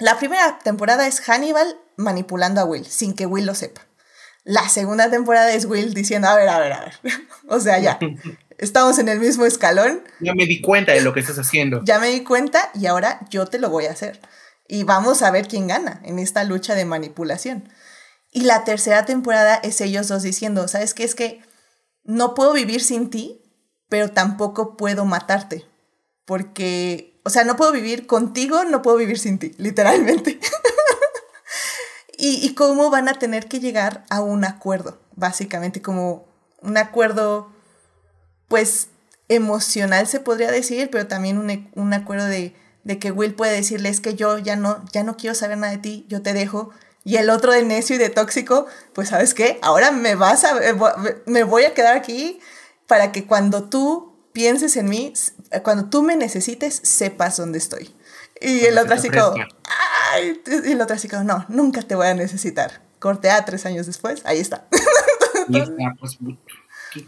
[0.00, 3.82] la primera temporada es Hannibal manipulando a Will sin que Will lo sepa.
[4.42, 6.94] La segunda temporada es Will diciendo, a ver, a ver, a ver.
[7.48, 8.00] o sea, ya,
[8.58, 10.02] estamos en el mismo escalón.
[10.20, 11.82] Ya me di cuenta de lo que estás haciendo.
[11.84, 14.20] Ya me di cuenta y ahora yo te lo voy a hacer.
[14.68, 17.68] Y vamos a ver quién gana en esta lucha de manipulación.
[18.30, 21.04] Y la tercera temporada es ellos dos diciendo, ¿sabes qué?
[21.04, 21.40] Es que
[22.04, 23.42] no puedo vivir sin ti,
[23.88, 25.64] pero tampoco puedo matarte.
[26.24, 30.40] Porque, o sea, no puedo vivir contigo, no puedo vivir sin ti, literalmente.
[32.18, 36.26] y, cómo van a tener que llegar a un acuerdo, básicamente como
[36.60, 37.52] un acuerdo,
[38.48, 38.88] pues,
[39.28, 42.54] emocional se podría decir, pero también un, acuerdo de,
[43.00, 45.78] que Will puede decirle es que yo ya no, ya no quiero saber nada de
[45.78, 46.70] ti, yo te dejo.
[47.04, 50.54] Y el otro de necio y de tóxico, pues sabes qué, ahora me vas a,
[51.26, 52.40] me voy a quedar aquí
[52.88, 55.12] para que cuando tú pienses en mí,
[55.62, 57.94] cuando tú me necesites, sepas dónde estoy.
[58.40, 59.34] Y el otro así como,
[60.12, 60.40] ¡ay!
[60.64, 62.82] Y el otro así como, no, nunca te voy a necesitar.
[62.98, 64.66] Corte A tres años después, ahí está.
[65.48, 66.18] pues,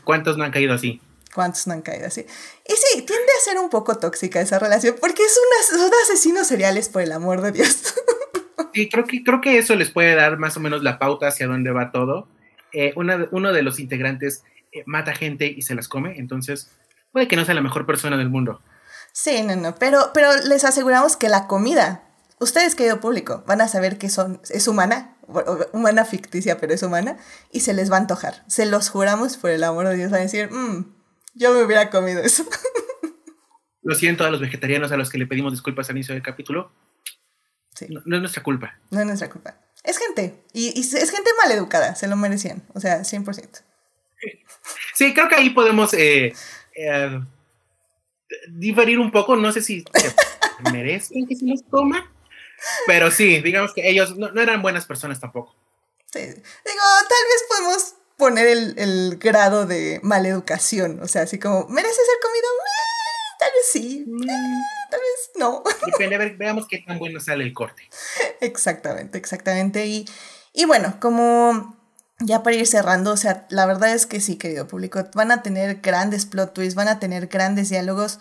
[0.05, 1.03] ¿cuántos no han caído así?
[1.35, 2.21] ¿Cuántos no han caído así?
[2.67, 6.47] Y sí, tiende a ser un poco tóxica esa relación porque es una, son asesinos
[6.47, 7.95] seriales, por el amor de Dios.
[8.75, 11.47] Sí, creo que, creo que eso les puede dar más o menos la pauta hacia
[11.47, 12.29] dónde va todo.
[12.73, 16.71] Eh, uno de los integrantes eh, mata gente y se las come, entonces
[17.11, 18.61] puede que no sea la mejor persona del mundo.
[19.13, 22.05] Sí, no, no, pero, pero les aseguramos que la comida,
[22.39, 25.17] ustedes, querido público, van a saber que son, es humana,
[25.73, 27.17] humana ficticia, pero es humana,
[27.51, 28.45] y se les va a antojar.
[28.47, 30.98] Se los juramos por el amor de Dios, van a decir, mmm,
[31.39, 32.45] yo me hubiera comido eso.
[33.83, 36.73] Lo siento a los vegetarianos a los que le pedimos disculpas al inicio del capítulo.
[37.89, 38.79] No, es nuestra culpa.
[38.91, 39.57] No es nuestra culpa.
[39.85, 40.43] Es gente.
[40.53, 41.95] Y, y, es gente maleducada.
[41.95, 42.63] Se lo merecían.
[42.75, 43.63] O sea, 100%.
[44.95, 46.35] Sí, creo que ahí podemos eh,
[46.75, 47.21] eh,
[48.49, 49.37] diferir un poco.
[49.37, 49.85] No sé si
[50.73, 52.13] merecen que se los coma.
[52.87, 55.55] Pero sí, digamos que ellos no, eran buenas personas tampoco.
[56.13, 56.21] Sí.
[56.21, 56.35] Digo,
[57.09, 61.01] tal vez podemos poner el, el, grado de maleducación.
[61.03, 62.49] O sea, así como, ¿merece ser comido?
[62.49, 64.05] Eh, tal vez sí.
[64.07, 65.63] Mm tal vez no.
[65.87, 67.83] Depende, a ver, veamos qué tan bueno sale el corte.
[68.41, 69.87] Exactamente, exactamente.
[69.87, 70.07] Y,
[70.53, 71.77] y bueno, como
[72.21, 75.43] ya para ir cerrando, o sea, la verdad es que sí, querido público, van a
[75.43, 78.19] tener grandes plot twists, van a tener grandes diálogos.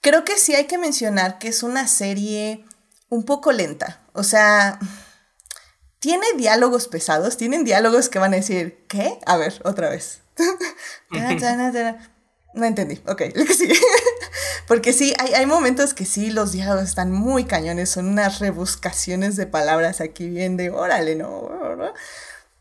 [0.00, 2.64] Creo que sí hay que mencionar que es una serie
[3.08, 4.02] un poco lenta.
[4.12, 4.78] O sea,
[6.02, 9.20] tiene diálogos pesados, tienen diálogos que van a decir, ¿qué?
[9.24, 10.22] A ver, otra vez.
[12.54, 13.22] No entendí, ok,
[14.66, 19.36] Porque sí, hay, hay, momentos que sí, los diálogos están muy cañones, son unas rebuscaciones
[19.36, 21.48] de palabras aquí bien de órale, ¿no?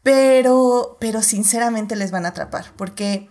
[0.04, 3.28] Pero, pero sinceramente les van a atrapar, porque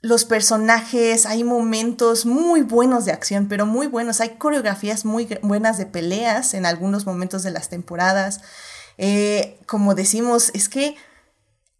[0.00, 5.76] los personajes, hay momentos muy buenos de acción, pero muy buenos, hay coreografías muy buenas
[5.76, 8.40] de peleas en algunos momentos de las temporadas.
[8.98, 10.96] Eh, como decimos, es que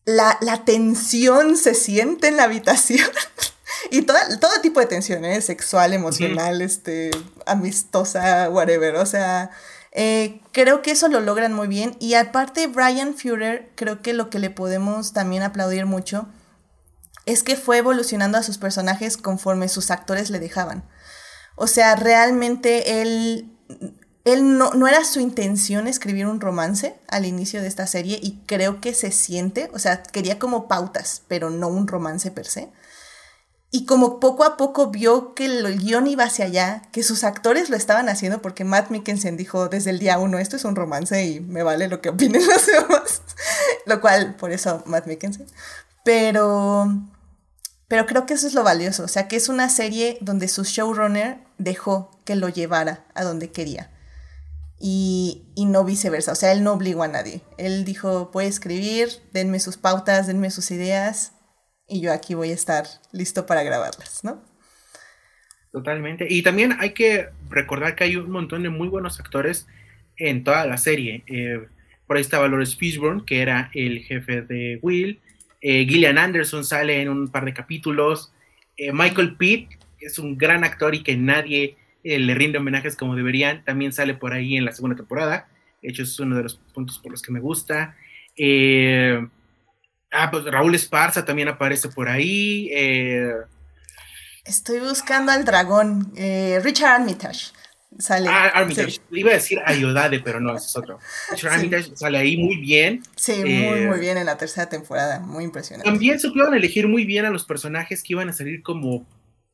[0.04, 3.08] la, la tensión se siente en la habitación.
[3.90, 5.42] y toda, todo tipo de tensiones, ¿eh?
[5.42, 7.10] sexual, emocional, este,
[7.46, 8.96] amistosa, whatever.
[8.96, 9.50] O sea,
[9.92, 11.96] eh, creo que eso lo logran muy bien.
[12.00, 16.28] Y aparte, Brian Führer, creo que lo que le podemos también aplaudir mucho
[17.26, 20.84] es que fue evolucionando a sus personajes conforme sus actores le dejaban.
[21.56, 23.53] O sea, realmente él,
[24.24, 28.40] él no, no, era su intención escribir un romance al inicio de esta serie y
[28.46, 32.70] creo que se siente, o sea, quería como pautas, pero no un romance per se.
[33.70, 37.70] Y como poco a poco vio que el guion iba hacia allá, que sus actores
[37.70, 41.24] lo estaban haciendo, porque Matt Mikkelsen dijo desde el día uno, esto es un romance
[41.24, 43.22] y me vale lo que opinen los demás.
[43.84, 45.46] lo cual, por eso Matt Mikkelsen.
[46.04, 46.88] Pero,
[47.88, 50.62] pero creo que eso es lo valioso, o sea, que es una serie donde su
[50.62, 53.90] showrunner dejó que lo llevara a donde quería.
[54.80, 57.40] Y, y no viceversa, o sea, él no obligó a nadie.
[57.58, 61.32] Él dijo, a escribir, denme sus pautas, denme sus ideas,
[61.88, 64.42] y yo aquí voy a estar listo para grabarlas, ¿no?
[65.72, 66.26] Totalmente.
[66.28, 69.66] Y también hay que recordar que hay un montón de muy buenos actores
[70.16, 71.24] en toda la serie.
[71.26, 71.66] Eh,
[72.06, 75.20] por ahí está Valores Fishburne, que era el jefe de Will.
[75.60, 78.32] Eh, Gillian Anderson sale en un par de capítulos.
[78.76, 79.68] Eh, Michael Pitt
[80.00, 83.64] es un gran actor y que nadie le rinde homenajes como deberían.
[83.64, 85.48] También sale por ahí en la segunda temporada.
[85.82, 87.96] De hecho, es uno de los puntos por los que me gusta.
[90.14, 92.68] Ah, pues Raúl Esparza también aparece por ahí.
[92.72, 93.34] Eh.
[94.44, 96.12] Estoy buscando al dragón.
[96.16, 97.52] Eh, Richard Armitage.
[97.98, 98.28] Sale.
[98.28, 99.00] Ah, Armitage.
[99.10, 101.00] Iba a decir Ayodade, pero no, ese es otro.
[101.32, 103.02] Richard Armitage sale ahí muy bien.
[103.16, 105.18] Sí, muy, eh, muy bien en la tercera temporada.
[105.18, 105.90] Muy impresionante.
[105.90, 109.06] También supieron elegir muy bien a los personajes que iban a salir como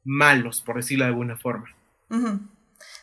[0.05, 1.75] malos, por decirlo de alguna forma.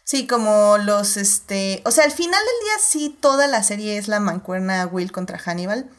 [0.04, 4.08] Sí, como los, este, o sea, al final del día sí toda la serie es
[4.08, 5.90] la mancuerna Will contra Hannibal,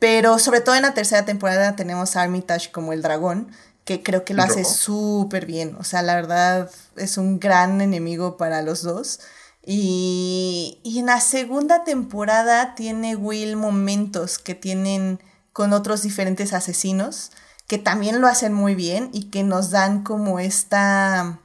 [0.00, 3.52] pero sobre todo en la tercera temporada tenemos a Armitage como el dragón,
[3.84, 5.76] que creo que lo hace súper bien.
[5.78, 9.20] O sea, la verdad es un gran enemigo para los dos.
[9.64, 15.20] Y, y, en la segunda temporada tiene Will momentos que tienen
[15.52, 17.30] con otros diferentes asesinos,
[17.66, 21.40] que también lo hacen muy bien y que nos dan como esta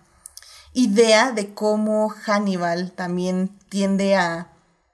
[0.73, 4.49] idea de cómo Hannibal también tiende a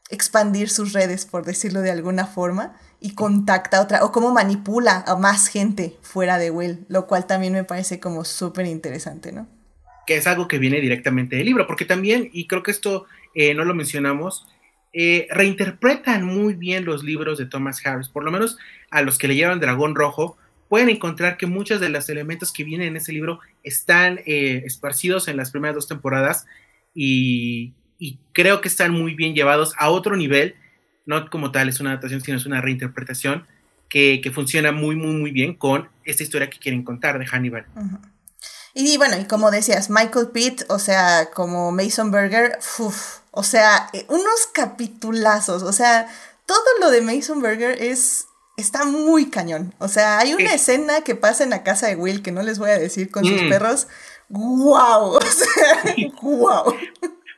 [0.10, 5.04] expandir sus redes, por decirlo de alguna forma y contacta a otra, o cómo manipula
[5.06, 9.48] a más gente fuera de Will, lo cual también me parece como súper interesante, ¿no?
[10.08, 13.54] Que es algo que viene directamente del libro, porque también, y creo que esto eh,
[13.54, 14.46] no lo mencionamos,
[14.94, 18.58] eh, reinterpretan muy bien los libros de Thomas Harris, por lo menos
[18.90, 20.38] a los que leyeron Dragón Rojo,
[20.70, 25.28] pueden encontrar que muchos de los elementos que vienen en ese libro están eh, esparcidos
[25.28, 26.46] en las primeras dos temporadas
[26.94, 27.74] y,
[28.34, 30.56] creo que están muy bien llevados a otro nivel
[31.06, 33.46] no como tal es una adaptación, sino es una reinterpretación
[33.90, 37.66] que, funciona muy, muy, muy bien con esta historia que quieren contar de Hannibal.
[38.74, 42.60] Y bueno, y como decías, Michael Pitt, o sea, como Mason Berger,
[43.32, 46.08] o sea, eh, unos capitulazos, o sea,
[46.46, 49.74] todo lo de Mason Berger es está muy cañón.
[49.80, 52.58] O sea, hay una escena que pasa en la casa de Will que no les
[52.60, 53.50] voy a decir con sus Mm.
[53.50, 53.88] perros.
[54.30, 55.18] ¡Wow!
[55.18, 56.76] O sea, ¡wow!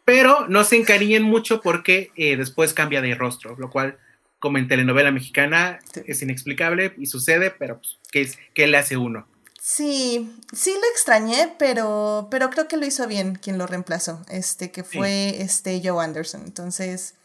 [0.05, 3.97] Pero no se encariñen mucho porque eh, después cambia de rostro, lo cual,
[4.39, 6.01] como en telenovela mexicana, Sí.
[6.05, 9.27] es inexplicable y sucede, pero pues, ¿qué, es, ¿qué le hace uno?
[9.61, 14.71] Sí, sí lo extrañé, pero, pero creo que lo hizo bien quien lo reemplazó, este,
[14.71, 14.97] que Sí.
[14.97, 16.43] fue este Joe Anderson.
[16.45, 17.15] Entonces,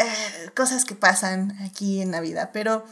[0.00, 2.50] eh, cosas que pasan aquí en la vida.
[2.52, 2.84] Pero,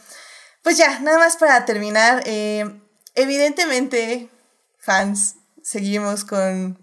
[0.63, 2.81] pues ya, nada más para terminar, eh,
[3.15, 4.31] evidentemente,
[4.79, 6.79] fans, seguimos con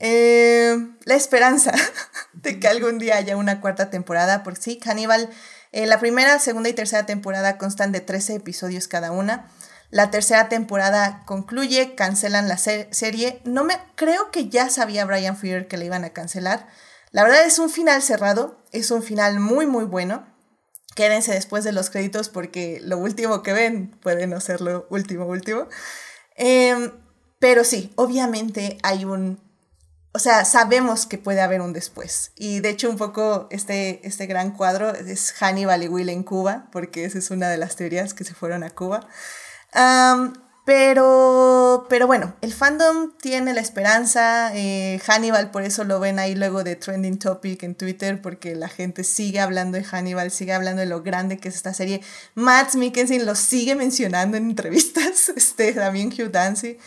[0.00, 1.72] eh, la esperanza
[2.32, 5.30] de que algún día haya una cuarta temporada, porque sí, Hannibal,
[5.72, 9.50] eh, la primera, segunda y tercera temporada constan de 13 episodios cada una.
[9.90, 13.40] La tercera temporada concluye, cancelan la se- serie.
[13.44, 16.66] No me creo que ya sabía Brian Fuller que la iban a cancelar.
[17.12, 20.26] La verdad es un final cerrado, es un final muy muy bueno.
[20.96, 25.26] Quédense después de los créditos porque lo último que ven puede no ser lo último
[25.26, 25.68] último.
[26.36, 26.90] Em,
[27.38, 29.40] pero sí, obviamente hay un
[30.14, 32.32] o sea, sabemos que puede haber un después.
[32.36, 36.68] Y de hecho, un poco este, este gran cuadro es Hannibal y Will en Cuba,
[36.70, 39.08] porque esa es una de las teorías que se fueron a Cuba.
[40.64, 44.54] Pero, pero bueno, el fandom tiene la esperanza.
[44.54, 48.68] eh, Hannibal, por eso lo ven ahí luego de Trending Topic en Twitter, porque la
[48.68, 52.00] gente sigue hablando de Hannibal, sigue hablando de lo grande que es esta serie.
[52.36, 56.78] Matt Mikkelsen lo sigue mencionando en entrevistas, este, también Hugh Dancy.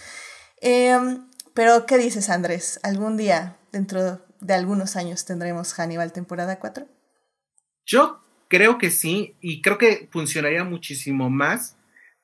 [0.61, 2.79] Em, pero, ¿qué dices, Andrés?
[2.81, 6.87] ¿Algún día, dentro de algunos años, tendremos Hannibal temporada 4?
[7.85, 11.74] Yo creo que sí, y creo que funcionaría muchísimo más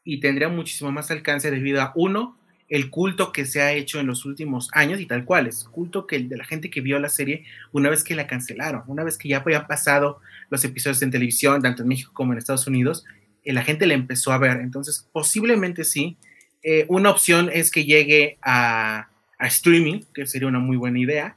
[0.03, 2.37] y tendría muchísimo más alcance debido a, uno,
[2.69, 6.07] el culto que se ha hecho en los últimos años y tal cual, es culto
[6.07, 9.03] que el de la gente que vio la serie una vez que la cancelaron, una
[9.03, 12.67] vez que ya habían pasado los episodios en televisión, tanto en México como en Estados
[12.67, 13.05] Unidos,
[13.43, 16.17] eh, la gente la empezó a ver, entonces posiblemente sí.
[16.63, 21.35] Eh, una opción es que llegue a, a streaming, que sería una muy buena idea,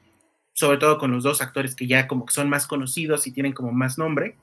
[0.52, 3.52] sobre todo con los dos actores que ya como que son más conocidos y tienen
[3.52, 4.36] como más nombre,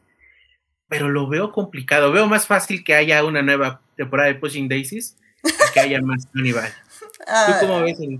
[0.91, 5.15] pero lo veo complicado, veo más fácil que haya una nueva temporada de Pushing Daisies
[5.73, 6.69] que haya más Hannibal.
[6.99, 7.97] ¿Tú Ah, cómo ves?
[7.99, 8.19] el- Una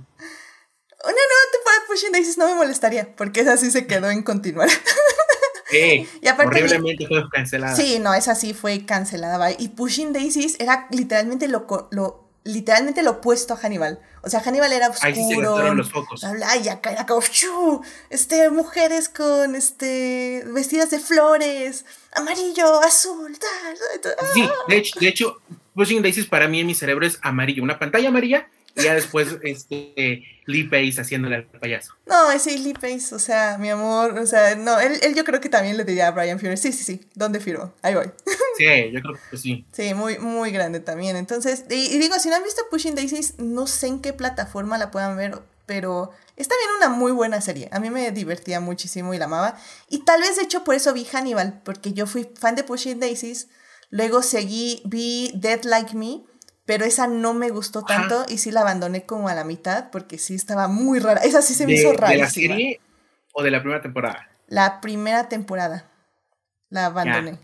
[1.03, 4.69] nueva temporada de Pushing Daisies no me molestaría, porque esa sí se quedó en continuar.
[5.73, 7.75] Eh, Y aparte, horriblemente fue cancelada.
[7.75, 9.51] sí, no, esa sí fue cancelada.
[9.51, 13.99] Y Pushing Daisies era literalmente lo, lo, literalmente lo opuesto a Hannibal.
[14.23, 15.07] O sea, Hannibal era oscuro.
[15.07, 16.23] Ahí sí se gastaron los focos.
[16.63, 17.81] y acá era como, ¡shu!
[18.09, 24.27] este, mujeres con, este, vestidas de flores, amarillo, azul, tal, tal, tal.
[24.33, 25.41] Sí, de hecho, de hecho,
[25.75, 29.27] Pushing Daisies para mí en mi cerebro es amarillo, una pantalla amarilla y ya después
[29.43, 31.93] este, Lee Pace haciéndole al payaso.
[32.05, 35.41] No, ese Lee Pace, o sea, mi amor, o sea, no, él, él yo creo
[35.41, 37.73] que también le diría a Brian Fury, sí, sí, sí, ¿dónde firmo?
[37.81, 38.11] Ahí voy.
[38.57, 39.65] Sí, yo creo que sí.
[39.71, 41.15] Sí, muy, muy grande también.
[41.15, 44.77] Entonces, y, y digo, si no han visto Pushing Daisies, no sé en qué plataforma
[44.77, 47.69] la puedan ver, pero es también una muy buena serie.
[47.71, 49.57] A mí me divertía muchísimo y la amaba.
[49.87, 52.99] Y tal vez, de hecho, por eso vi Hannibal, porque yo fui fan de Pushing
[52.99, 53.47] Daisies,
[53.89, 56.23] luego seguí, vi Dead Like Me,
[56.71, 60.17] pero esa no me gustó tanto y sí la abandoné como a la mitad, porque
[60.17, 61.19] sí estaba muy rara.
[61.19, 62.15] Esa sí se me De, hizo de rara.
[62.15, 62.79] la serie
[63.33, 64.29] o de la primera temporada.
[64.47, 65.91] La primera temporada.
[66.69, 67.37] La abandoné.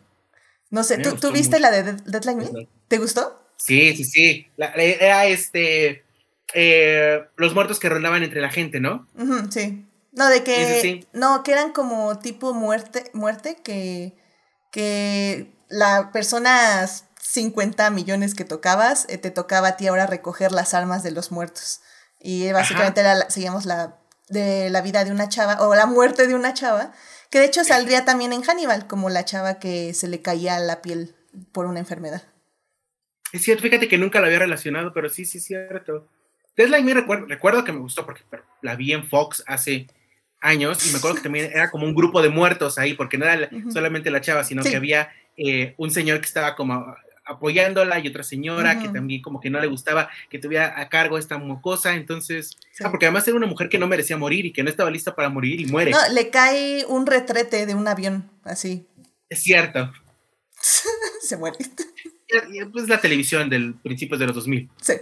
[0.69, 1.61] No sé, Me ¿tú, ¿tú viste mucho.
[1.61, 2.43] la de Dead- Deadline Me?
[2.45, 2.67] Ujú.
[2.87, 3.51] ¿Te gustó?
[3.57, 4.47] Sí, sí, sí.
[4.55, 6.05] La- era este.
[6.53, 9.09] eh, los muertos que rondaban entre la gente, ¿no?
[9.49, 9.85] Sí.
[10.13, 10.79] No, de que.
[10.81, 11.05] Sí.
[11.11, 14.15] No, que eran como tipo muerte, muerte que.
[14.71, 16.87] que la persona
[17.31, 21.31] 50 millones que tocabas, eh, te tocaba a ti ahora recoger las armas de los
[21.31, 21.81] muertos.
[22.21, 23.97] Y básicamente era la- seguíamos la
[24.29, 26.91] de la vida de una chava, o la muerte de una chava,
[27.29, 30.81] que de hecho saldría también en Hannibal, como la chava que se le caía la
[30.81, 31.15] piel
[31.53, 32.23] por una enfermedad.
[33.33, 36.07] Es cierto, fíjate que nunca lo había relacionado, pero sí, sí, es cierto.
[36.55, 38.23] Deadline me recuerdo, recuerdo que me gustó porque
[38.61, 39.87] la vi en Fox hace
[40.41, 43.25] años y me acuerdo que también era como un grupo de muertos ahí, porque no
[43.25, 44.69] era la- solamente la chava, sino Sí.
[44.71, 45.09] que había
[45.39, 46.95] eh, un señor que estaba como
[47.27, 51.17] apoyándola y otra señora que también como que no le gustaba que tuviera a cargo
[51.17, 52.83] esta mocosa, entonces, Sí.
[52.85, 55.15] ah, porque además era una mujer que no merecía morir y que no estaba lista
[55.15, 55.91] para morir y muere.
[55.91, 58.85] No, le cae un retrete de un avión, así.
[59.29, 59.91] Es cierto.
[61.21, 61.57] se muere.
[62.71, 64.69] Pues la televisión del principios de los 2000.
[64.81, 64.93] Sí.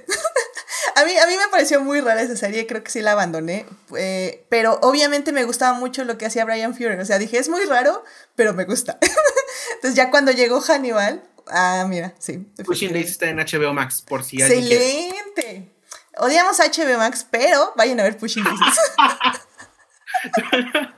[0.97, 3.65] A mí, a mí me pareció muy rara esa serie, creo que sí la abandoné.
[3.97, 6.95] eh, pero obviamente me gustaba mucho lo que hacía Brian Fury.
[6.95, 8.01] O sea, dije, es muy raro,
[8.38, 8.97] pero me gusta.
[9.76, 12.46] Entonces ya cuando llegó Hannibal, ah, mira, sí.
[12.66, 15.08] Pushing Daisies está en HBO Max, por si alguien quiere.
[15.08, 15.76] Excelente.
[16.18, 18.80] odiamos HBO Max, pero vayan a ver Pushing Daisies.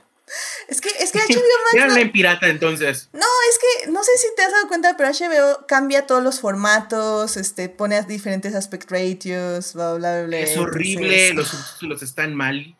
[0.68, 1.72] es que, es que HBO Max.
[1.72, 3.08] Díganle en pirata entonces.
[3.12, 6.40] No, es que no sé si te has dado cuenta, pero HBO cambia todos los
[6.40, 10.38] formatos, este, pone a diferentes aspect ratios, bla, bla, bla.
[10.38, 12.76] Es horrible, los subtítulos están mal.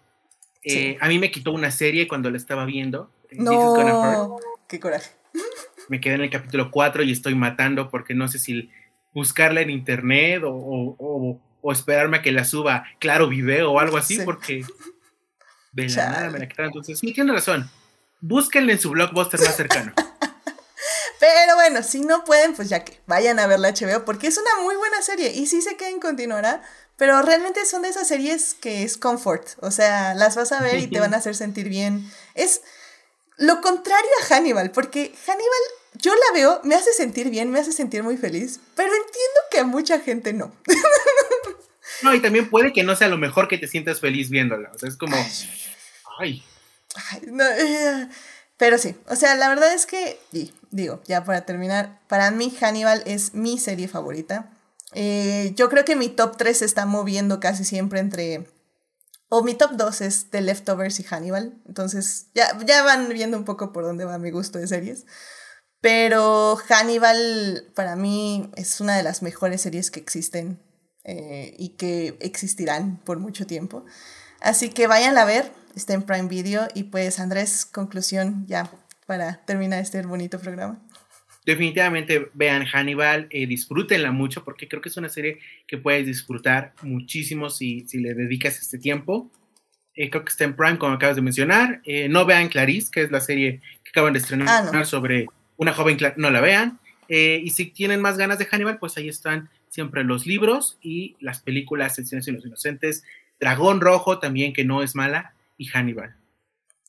[0.64, 3.10] Eh, a mí me quitó una serie cuando la estaba viendo.
[3.30, 4.38] No,
[4.68, 5.17] qué coraje.
[5.88, 8.70] Me quedé en el capítulo 4 y estoy matando porque no sé si
[9.12, 11.40] buscarla en internet o,
[11.72, 14.64] esperarme a que la suba Claro Video o algo así, porque
[15.72, 16.70] de la nada me la quitaron.
[16.70, 17.70] Entonces, sí, tiene razón.
[18.20, 19.92] Búsquenla en su blockbuster más cercano.
[21.20, 24.38] Pero bueno, si no pueden, pues ya que vayan a ver la HBO, porque es
[24.38, 26.62] una muy buena serie y sí sé que continuará,
[26.96, 30.78] pero realmente son de esas series que es comfort, o sea, las vas a ver
[30.78, 32.08] y te van a hacer sentir bien.
[32.34, 32.62] Es
[33.36, 35.62] lo contrario a Hannibal, porque Hannibal
[36.02, 39.58] yo la veo, me hace sentir bien, me hace sentir muy feliz, pero entiendo que
[39.58, 40.52] a mucha gente no.
[42.02, 44.78] No, y también puede que no sea lo mejor que te sientas feliz viéndola, o
[44.78, 45.16] sea, es como,
[46.20, 46.44] ay.
[47.22, 48.08] Eh,
[48.56, 50.20] pero sí, o sea, la verdad es que,
[50.70, 54.50] digo, ya para terminar, para mí Hannibal es mi serie favorita.
[54.94, 58.48] Eh, yo creo que mi top 3 se está moviendo casi siempre entre...
[59.28, 61.54] O mi top 2 es The Leftovers y Hannibal.
[61.66, 65.04] Entonces ya, ya van viendo un poco por dónde va mi gusto de series.
[65.80, 70.58] Pero Hannibal para mí es una de las mejores series que existen
[71.04, 73.84] eh, y que existirán por mucho tiempo.
[74.40, 76.68] Así que vayan a ver, está en Prime Video.
[76.74, 78.70] Y pues Andrés, conclusión ya
[79.06, 80.80] para terminar este bonito programa
[81.48, 86.74] definitivamente vean Hannibal, eh, disfrútenla mucho porque creo que es una serie que puedes disfrutar
[86.82, 89.32] muchísimo si, si le dedicas este tiempo.
[89.94, 91.80] Eh, creo que está en Prime, como acabas de mencionar.
[91.84, 95.24] Eh, no vean Clarice, que es la serie que acaban de estrenar ah, sobre
[95.58, 96.80] una joven, no la vean.
[97.08, 101.40] y si tienen más ganas de Hannibal, pues ahí están siempre los libros y las
[101.40, 103.04] películas El silencio de los inocentes,
[103.38, 106.16] Dragón Rojo también, que no es mala, y Hannibal.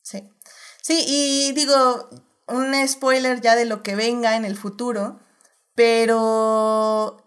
[0.01, 0.23] Sí.
[0.81, 2.09] Sí, y digo,
[2.47, 5.19] un spoiler ya de lo que venga en el futuro,
[5.75, 7.23] pero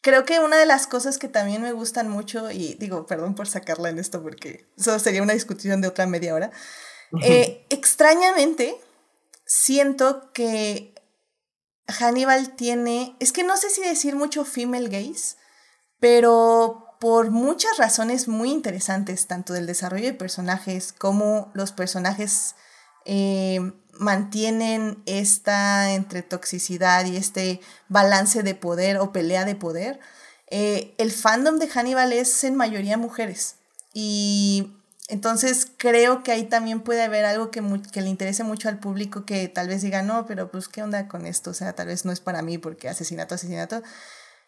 [0.00, 3.46] creo que una de las cosas que también me gustan mucho, y digo, perdón por
[3.46, 6.50] sacarla en esto porque eso sería una discusión de otra media hora,
[7.22, 8.76] eh, extrañamente
[9.46, 10.94] siento que
[11.86, 15.36] Hannibal tiene, es que no sé si decir mucho female gaze,
[16.00, 22.56] pero por muchas razones muy interesantes, tanto del desarrollo de personajes como los personajes
[23.04, 23.60] eh,
[23.92, 30.00] mantienen esta entre toxicidad y este balance de poder o pelea de poder,
[30.48, 33.56] eh, el fandom de Hannibal es en mayoría mujeres.
[33.92, 34.76] Y
[35.08, 39.24] entonces creo que ahí también puede haber algo que, que, le interese mucho al público
[39.24, 42.04] que tal vez diga, no, pero pues qué onda con esto, o sea, tal vez
[42.04, 43.82] no es para mí porque asesinato, asesinato.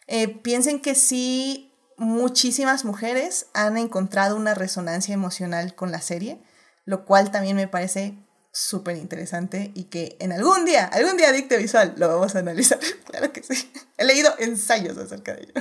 [0.07, 6.41] Eh, piensen que sí, muchísimas mujeres han encontrado una resonancia emocional con la serie,
[6.85, 8.17] lo cual también me parece
[8.51, 12.79] súper interesante y que en algún día, algún día Dicte Visual lo vamos a analizar.
[13.05, 13.71] claro que sí.
[13.97, 15.53] He leído ensayos acerca de ello.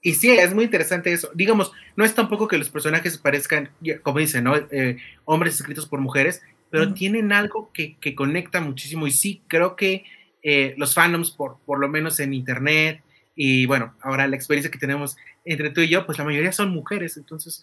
[0.00, 1.30] Y sí, es muy interesante eso.
[1.34, 3.70] Digamos, no es tampoco que los personajes parezcan,
[4.02, 4.56] como dicen, ¿no?
[4.56, 9.06] Eh, hombres escritos por mujeres, pero tienen algo que, que, conecta muchísimo.
[9.06, 10.04] Y sí, creo que
[10.42, 13.02] eh, los fandoms, por, por lo menos en internet,
[13.34, 16.70] y bueno, ahora la experiencia que tenemos entre tú y yo, pues la mayoría son
[16.70, 17.16] mujeres.
[17.16, 17.62] Entonces,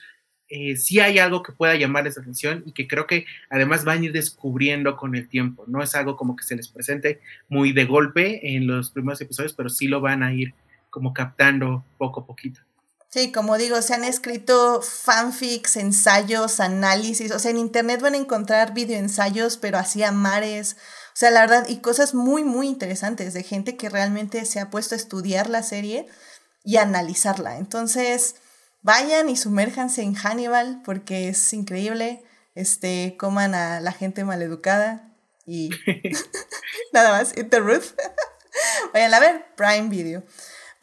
[0.50, 4.02] eh, sí hay algo que pueda llamarles la atención y que creo que además van
[4.02, 5.64] a ir descubriendo con el tiempo.
[5.68, 9.54] No es algo como que se les presente muy de golpe en los primeros episodios,
[9.54, 10.54] pero sí lo van a ir
[10.94, 12.62] como captando poco a poquito.
[13.10, 18.18] Sí, como digo, se han escrito fanfics, ensayos, análisis, o sea, en internet van a
[18.18, 20.78] encontrar videoensayos, pero así a mares,
[21.14, 24.70] o sea, la verdad, y cosas muy, muy interesantes de gente que realmente se ha
[24.70, 26.08] puesto a estudiar la serie
[26.64, 27.58] y a analizarla.
[27.58, 28.36] Entonces,
[28.84, 32.24] vayan y sumérjanse en Hannibal porque es increíble.
[32.56, 35.12] Este, coman a la gente maleducada
[35.46, 35.72] y
[36.94, 37.94] nada más, Eat the Ruth.
[38.94, 40.24] vayan a ver, Prime Video.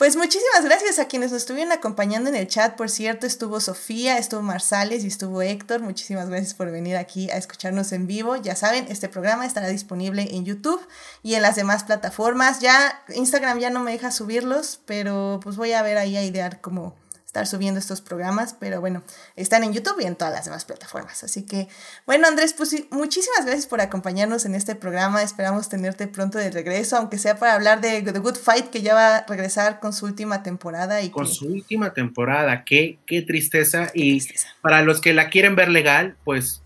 [0.01, 2.75] Pues muchísimas gracias a quienes nos estuvieron acompañando en el chat.
[2.75, 5.83] Por cierto, estuvo Sofía, estuvo Marsales y estuvo Héctor.
[5.83, 8.37] Muchísimas gracias por venir aquí a escucharnos en vivo.
[8.37, 10.81] Ya saben, este programa estará disponible en YouTube
[11.23, 12.61] y en las demás plataformas.
[12.61, 16.63] Ya Instagram ya no me deja subirlos, pero pues voy a ver ahí a idear
[16.63, 16.95] cómo
[17.31, 19.05] estar subiendo estos programas, pero bueno,
[19.37, 21.23] están en YouTube y en todas las demás plataformas.
[21.23, 21.69] Así que,
[22.05, 25.23] bueno, Andrés, pues muchísimas gracias por acompañarnos en este programa.
[25.23, 28.95] Esperamos tenerte pronto de regreso, aunque sea para hablar de The Good Fight, que ya
[28.95, 31.03] va a regresar con su última temporada.
[31.03, 33.93] Y con su última temporada, qué, qué tristeza.
[33.95, 34.27] y
[34.61, 36.65] para los que la quieren ver legal, pues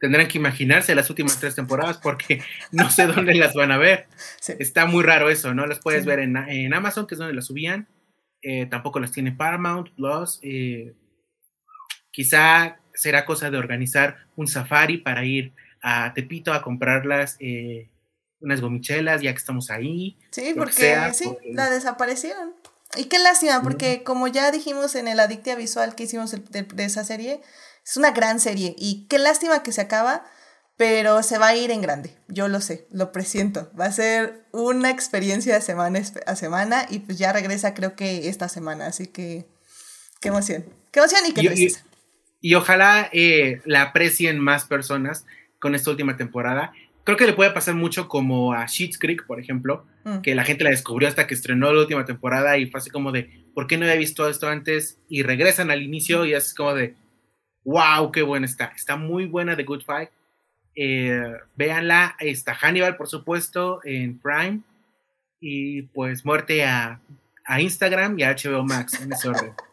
[0.00, 2.42] tendrán que imaginarse las últimas tres temporadas porque
[2.72, 4.06] no sé dónde las van a ver.
[4.58, 5.64] Está muy raro eso, ¿no?
[5.64, 7.88] Las puedes ver en, en Amazon, que es donde las subían
[8.44, 10.38] eh, tampoco las tiene Paramount Plus.
[10.42, 10.94] Eh,
[12.14, 17.90] Quizá será cosa de organizar un safari para ir a Tepito a comprarlas, eh,
[18.40, 20.16] unas gomichelas, ya que estamos ahí.
[20.30, 22.54] Sí, porque sí, la desaparecieron.
[22.96, 27.02] Y qué lástima, porque como ya dijimos en el Adictia Visual que hicimos de, esa
[27.02, 27.40] serie,
[27.84, 28.76] es una gran serie.
[28.78, 30.24] Y qué lástima que se acaba,
[30.76, 32.10] pero se va a ir en grande.
[32.28, 33.70] Yo lo sé, lo presiento.
[33.78, 38.28] Va a ser una experiencia de semana a semana y pues ya regresa creo que
[38.28, 38.86] esta semana.
[38.86, 39.46] Así que
[40.20, 40.64] qué emoción.
[40.90, 41.84] Qué emoción y qué tristeza.
[42.40, 45.24] Y, ojalá eh, la aprecien más personas
[45.60, 46.72] con esta última temporada.
[47.04, 50.20] Creo que le puede pasar mucho como a Sheets Creek, por ejemplo, mm.
[50.20, 53.12] que la gente la descubrió hasta que estrenó la última temporada y fue así como
[53.12, 54.98] de, ¿por qué no había visto esto antes?
[55.08, 56.96] Y regresan al inicio y es como de,
[57.64, 58.72] wow, qué buena está.
[58.76, 60.10] Está muy buena The Good Fight.
[60.76, 64.60] Eh, véanla, está Hannibal, por supuesto, en Prime.
[65.40, 67.00] Y pues muerte a,
[67.44, 69.54] a Instagram y a HBO Max, en ese orden.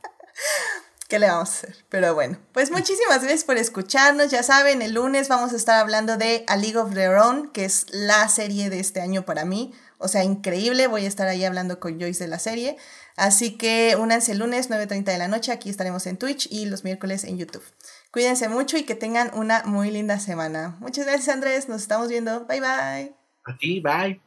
[1.12, 1.76] ¿Qué le vamos a hacer?
[1.89, 4.32] Pero bueno, pues muchísimas gracias por escucharnos.
[4.32, 7.66] Ya saben, el lunes vamos a estar hablando de A League of Their Own, que
[7.66, 9.74] es la serie de este año para mí.
[9.97, 10.88] O sea, increíble.
[10.88, 12.78] Voy a estar ahí hablando con Joyce de la serie.
[13.18, 15.52] Así que únanse el lunes 9.30 de la noche.
[15.52, 17.64] Aquí estaremos en Twitch y los miércoles en YouTube.
[18.12, 20.76] Cuídense mucho y que tengan una muy linda semana.
[20.80, 21.70] Muchas gracias, Andrés.
[21.70, 22.45] Nos estamos viendo.
[22.45, 23.16] Bye bye.
[23.45, 24.20] A ti, bye.